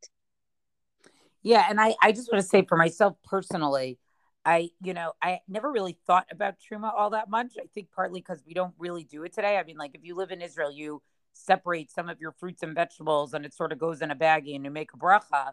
Yeah, 1.43 1.67
and 1.69 1.81
I 1.81 1.95
I 2.03 2.13
just 2.13 2.33
want 2.33 2.43
to 2.43 2.49
say 2.49 2.65
for 2.65 2.77
myself 2.77 3.17
personally, 3.25 3.99
I, 4.45 4.71
you 4.83 4.93
know, 4.93 5.13
I 5.23 5.41
never 5.49 5.71
really 5.73 5.99
thought 6.07 6.27
about 6.31 6.57
truma 6.59 6.93
all 6.95 7.11
that 7.11 7.31
much. 7.31 7.53
I 7.59 7.67
think 7.75 7.89
partly 7.95 8.21
because 8.21 8.43
we 8.47 8.55
don't 8.55 8.75
really 8.79 9.05
do 9.05 9.23
it 9.25 9.33
today. 9.33 9.57
I 9.57 9.65
mean, 9.65 9.77
like 9.79 9.95
if 9.95 10.05
you 10.05 10.15
live 10.15 10.31
in 10.31 10.43
Israel, 10.43 10.71
you 10.71 11.03
separate 11.33 11.91
some 11.91 12.09
of 12.09 12.21
your 12.21 12.33
fruits 12.33 12.63
and 12.63 12.75
vegetables 12.75 13.35
and 13.35 13.45
it 13.45 13.55
sort 13.55 13.73
of 13.73 13.79
goes 13.79 14.03
in 14.03 14.11
a 14.11 14.17
baggie 14.17 14.55
and 14.55 14.65
you 14.65 14.71
make 14.71 14.91
a 14.95 14.99
bracha, 14.99 15.53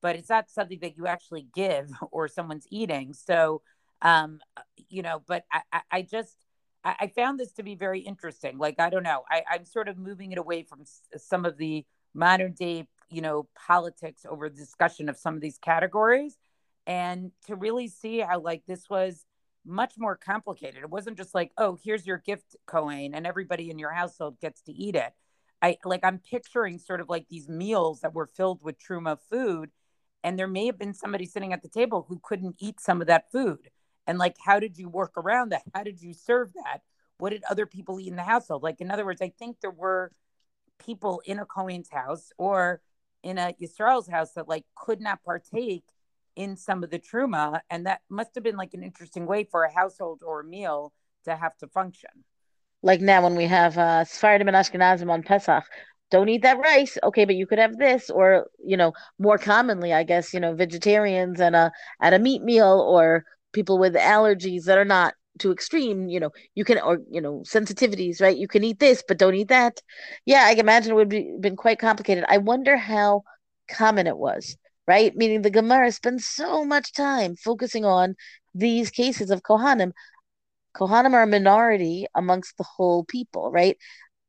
but 0.00 0.16
it's 0.16 0.28
not 0.28 0.50
something 0.50 0.80
that 0.80 0.96
you 0.96 1.06
actually 1.06 1.46
give 1.54 1.90
or 2.10 2.28
someone's 2.28 2.66
eating. 2.70 3.12
So, 3.12 3.62
um, 4.02 4.40
you 4.88 5.02
know, 5.02 5.22
but 5.26 5.44
I, 5.50 5.60
I, 5.72 5.80
I 5.90 6.02
just, 6.02 6.36
I, 6.84 6.96
I, 7.00 7.06
found 7.06 7.38
this 7.38 7.52
to 7.52 7.62
be 7.62 7.76
very 7.76 8.00
interesting. 8.00 8.58
Like, 8.58 8.80
I 8.80 8.90
don't 8.90 9.04
know, 9.04 9.22
I, 9.30 9.42
I'm 9.50 9.64
sort 9.64 9.88
of 9.88 9.96
moving 9.96 10.32
it 10.32 10.38
away 10.38 10.64
from 10.64 10.84
some 11.16 11.44
of 11.44 11.56
the 11.56 11.86
modern 12.12 12.52
day, 12.52 12.88
you 13.10 13.20
know, 13.22 13.48
politics 13.54 14.26
over 14.28 14.48
discussion 14.48 15.08
of 15.08 15.16
some 15.16 15.34
of 15.34 15.40
these 15.40 15.58
categories 15.58 16.36
and 16.86 17.30
to 17.46 17.56
really 17.56 17.88
see 17.88 18.18
how 18.18 18.40
like 18.40 18.62
this 18.66 18.88
was 18.90 19.24
much 19.64 19.94
more 19.96 20.16
complicated. 20.16 20.82
It 20.82 20.90
wasn't 20.90 21.16
just 21.16 21.34
like, 21.34 21.52
oh, 21.56 21.78
here's 21.82 22.06
your 22.06 22.18
gift, 22.18 22.56
Cohen, 22.66 23.14
and 23.14 23.26
everybody 23.26 23.70
in 23.70 23.78
your 23.78 23.92
household 23.92 24.40
gets 24.40 24.62
to 24.62 24.72
eat 24.72 24.96
it. 24.96 25.12
I 25.60 25.78
like 25.84 26.00
I'm 26.02 26.18
picturing 26.18 26.78
sort 26.78 27.00
of 27.00 27.08
like 27.08 27.28
these 27.28 27.48
meals 27.48 28.00
that 28.00 28.14
were 28.14 28.26
filled 28.26 28.64
with 28.64 28.82
truma 28.82 29.18
food, 29.30 29.70
and 30.24 30.36
there 30.36 30.48
may 30.48 30.66
have 30.66 30.78
been 30.78 30.94
somebody 30.94 31.24
sitting 31.24 31.52
at 31.52 31.62
the 31.62 31.68
table 31.68 32.04
who 32.08 32.20
couldn't 32.20 32.56
eat 32.58 32.80
some 32.80 33.00
of 33.00 33.06
that 33.06 33.30
food. 33.30 33.70
And 34.06 34.18
like, 34.18 34.36
how 34.44 34.58
did 34.58 34.78
you 34.78 34.88
work 34.88 35.12
around 35.16 35.50
that? 35.50 35.62
How 35.74 35.82
did 35.82 36.02
you 36.02 36.12
serve 36.12 36.52
that? 36.54 36.80
What 37.18 37.30
did 37.30 37.44
other 37.48 37.66
people 37.66 38.00
eat 38.00 38.08
in 38.08 38.16
the 38.16 38.22
household? 38.22 38.62
Like, 38.62 38.80
in 38.80 38.90
other 38.90 39.04
words, 39.04 39.22
I 39.22 39.32
think 39.38 39.60
there 39.60 39.70
were 39.70 40.10
people 40.84 41.22
in 41.24 41.38
a 41.38 41.46
Cohen's 41.46 41.90
house 41.90 42.32
or 42.38 42.80
in 43.22 43.38
a 43.38 43.54
Yisrael's 43.60 44.08
house 44.08 44.32
that 44.32 44.48
like 44.48 44.64
could 44.74 45.00
not 45.00 45.22
partake 45.24 45.84
in 46.36 46.56
some 46.56 46.82
of 46.82 46.90
the 46.90 46.98
truma 46.98 47.60
and 47.70 47.86
that 47.86 48.00
must 48.08 48.34
have 48.34 48.44
been 48.44 48.56
like 48.56 48.74
an 48.74 48.82
interesting 48.82 49.26
way 49.26 49.44
for 49.44 49.64
a 49.64 49.72
household 49.72 50.22
or 50.24 50.40
a 50.40 50.44
meal 50.44 50.92
to 51.24 51.36
have 51.36 51.56
to 51.58 51.66
function 51.68 52.10
like 52.82 53.00
now 53.00 53.22
when 53.22 53.36
we 53.36 53.46
have 53.46 53.76
uh 53.76 54.04
Sephardim 54.04 54.48
and 54.48 54.56
Ashkenazim 54.56 55.10
on 55.10 55.22
Pesach 55.22 55.64
don't 56.10 56.28
eat 56.28 56.42
that 56.42 56.58
rice 56.58 56.96
okay 57.02 57.24
but 57.24 57.34
you 57.34 57.46
could 57.46 57.58
have 57.58 57.76
this 57.76 58.08
or 58.08 58.46
you 58.64 58.76
know 58.76 58.92
more 59.18 59.38
commonly 59.38 59.92
i 59.92 60.02
guess 60.02 60.32
you 60.32 60.40
know 60.40 60.54
vegetarians 60.54 61.40
and 61.40 61.54
a 61.54 61.70
at 62.00 62.14
a 62.14 62.18
meat 62.18 62.42
meal 62.42 62.80
or 62.88 63.24
people 63.52 63.78
with 63.78 63.94
allergies 63.94 64.64
that 64.64 64.78
are 64.78 64.84
not 64.84 65.14
too 65.38 65.50
extreme 65.50 66.08
you 66.08 66.20
know 66.20 66.30
you 66.54 66.64
can 66.64 66.78
or 66.78 66.98
you 67.10 67.20
know 67.20 67.40
sensitivities 67.40 68.20
right 68.20 68.36
you 68.36 68.46
can 68.46 68.62
eat 68.62 68.78
this 68.78 69.02
but 69.08 69.18
don't 69.18 69.34
eat 69.34 69.48
that 69.48 69.80
yeah 70.26 70.44
i 70.44 70.52
imagine 70.52 70.92
it 70.92 70.94
would 70.94 71.08
be 71.08 71.34
been 71.40 71.56
quite 71.56 71.78
complicated 71.78 72.22
i 72.28 72.36
wonder 72.36 72.76
how 72.76 73.22
common 73.66 74.06
it 74.06 74.18
was 74.18 74.56
right? 74.86 75.14
Meaning 75.16 75.42
the 75.42 75.50
Gemara 75.50 75.92
spends 75.92 76.26
so 76.26 76.64
much 76.64 76.92
time 76.92 77.36
focusing 77.36 77.84
on 77.84 78.14
these 78.54 78.90
cases 78.90 79.30
of 79.30 79.42
Kohanim. 79.42 79.92
Kohanim 80.76 81.12
are 81.12 81.22
a 81.22 81.26
minority 81.26 82.06
amongst 82.14 82.56
the 82.56 82.64
whole 82.64 83.04
people, 83.04 83.50
right? 83.50 83.76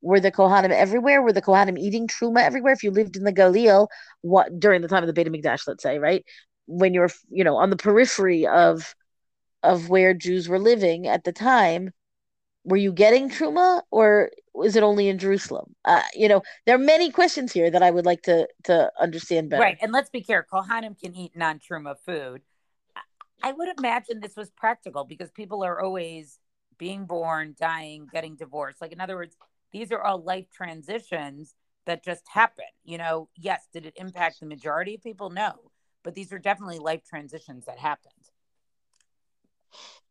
Were 0.02 0.20
the 0.20 0.32
Kohanim 0.32 0.72
everywhere? 0.72 1.22
Were 1.22 1.34
the 1.34 1.42
Kohanim 1.42 1.78
eating 1.78 2.08
truma 2.08 2.44
everywhere? 2.44 2.74
If 2.74 2.84
you 2.84 2.92
lived 2.92 3.16
in 3.16 3.24
the 3.24 3.34
Galil, 3.34 3.88
what 4.22 4.60
during 4.60 4.82
the 4.82 4.88
time 4.88 5.04
of 5.04 5.08
the 5.08 5.14
Beit 5.14 5.28
Hamikdash, 5.28 5.68
let's 5.68 5.84
say, 5.84 6.00
right, 6.00 6.26
when 6.68 6.94
you're, 6.94 7.10
you 7.30 7.44
know, 7.44 7.56
on 7.58 7.70
the 7.70 7.78
periphery 7.78 8.46
of 8.46 8.94
of 9.64 9.90
where 9.90 10.14
Jews 10.14 10.48
were 10.48 10.60
living 10.60 11.08
at 11.08 11.24
the 11.24 11.32
time, 11.32 11.92
were 12.64 12.78
you 12.78 12.94
getting 12.94 13.30
truma 13.30 13.82
or 13.92 14.32
was 14.54 14.76
it 14.76 14.84
only 14.84 15.10
in 15.10 15.18
Jerusalem? 15.18 15.76
Uh, 15.86 16.02
you 16.14 16.28
know, 16.28 16.42
there 16.66 16.76
are 16.76 16.80
many 16.80 17.10
questions 17.10 17.52
here 17.52 17.70
that 17.70 17.84
I 17.84 17.92
would 17.92 18.06
like 18.06 18.22
to 18.24 18.48
to 18.66 18.92
understand 19.00 19.50
better. 19.50 19.64
Right, 19.64 19.78
and 19.82 19.92
let's 19.92 20.10
be 20.10 20.22
clear: 20.22 20.46
Kohanim 20.52 21.00
can 21.00 21.16
eat 21.16 21.36
non-truma 21.36 21.96
food. 22.06 22.42
I 23.42 23.52
would 23.52 23.70
imagine 23.78 24.22
this 24.22 24.38
was 24.38 24.52
practical 24.52 25.04
because 25.04 25.30
people 25.32 25.64
are 25.64 25.82
always 25.82 26.40
being 26.78 27.06
born, 27.06 27.56
dying, 27.60 28.08
getting 28.12 28.36
divorced. 28.36 28.82
Like 28.82 28.94
in 28.94 29.02
other 29.02 29.16
words, 29.16 29.36
these 29.72 29.92
are 29.92 30.02
all 30.02 30.22
life 30.22 30.46
transitions 30.54 31.56
that 31.86 32.06
just 32.06 32.24
happen. 32.32 32.66
You 32.86 32.98
know, 32.98 33.30
yes, 33.36 33.68
did 33.74 33.86
it 33.86 33.94
impact 33.98 34.40
the 34.40 34.46
majority 34.46 34.96
of 34.96 35.04
people? 35.04 35.30
No, 35.30 35.72
but 36.04 36.16
these 36.16 36.32
are 36.32 36.40
definitely 36.40 36.80
life 36.80 37.02
transitions 37.04 37.66
that 37.66 37.80
happened. 37.80 38.14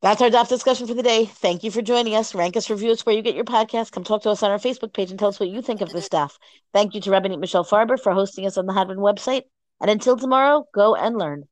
That's 0.03 0.21
our 0.21 0.31
DAF 0.31 0.49
discussion 0.49 0.89
for 0.89 0.95
the 0.95 1.03
day. 1.03 1.27
Thank 1.27 1.63
you 1.63 1.71
for 1.71 1.81
joining 1.81 2.17
us. 2.17 2.35
Rank 2.35 2.57
us, 2.57 2.69
review 2.69 2.91
us 2.91 3.07
where 3.07 3.15
you 3.15 3.23
get 3.23 3.37
your 3.37 3.45
podcast. 3.45 3.93
Come 3.93 4.03
talk 4.03 4.23
to 4.23 4.31
us 4.31 4.43
on 4.43 4.51
our 4.51 4.59
Facebook 4.59 4.93
page 4.93 5.11
and 5.11 5.19
tell 5.19 5.29
us 5.29 5.39
what 5.39 5.49
you 5.49 5.63
think 5.63 5.81
of 5.81 5.91
this 5.91 6.07
stuff. 6.07 6.39
Thank 6.73 6.95
you 6.95 7.01
to 7.03 7.11
Rabbanit 7.11 7.39
Michelle 7.39 7.65
Farber 7.65 8.01
for 8.01 8.13
hosting 8.13 8.45
us 8.45 8.59
on 8.59 8.67
the 8.67 8.73
Hadran 8.73 8.97
website. 8.97 9.43
And 9.81 9.91
until 9.91 10.17
tomorrow, 10.17 10.67
go 10.75 10.97
and 10.97 11.17
learn. 11.17 11.45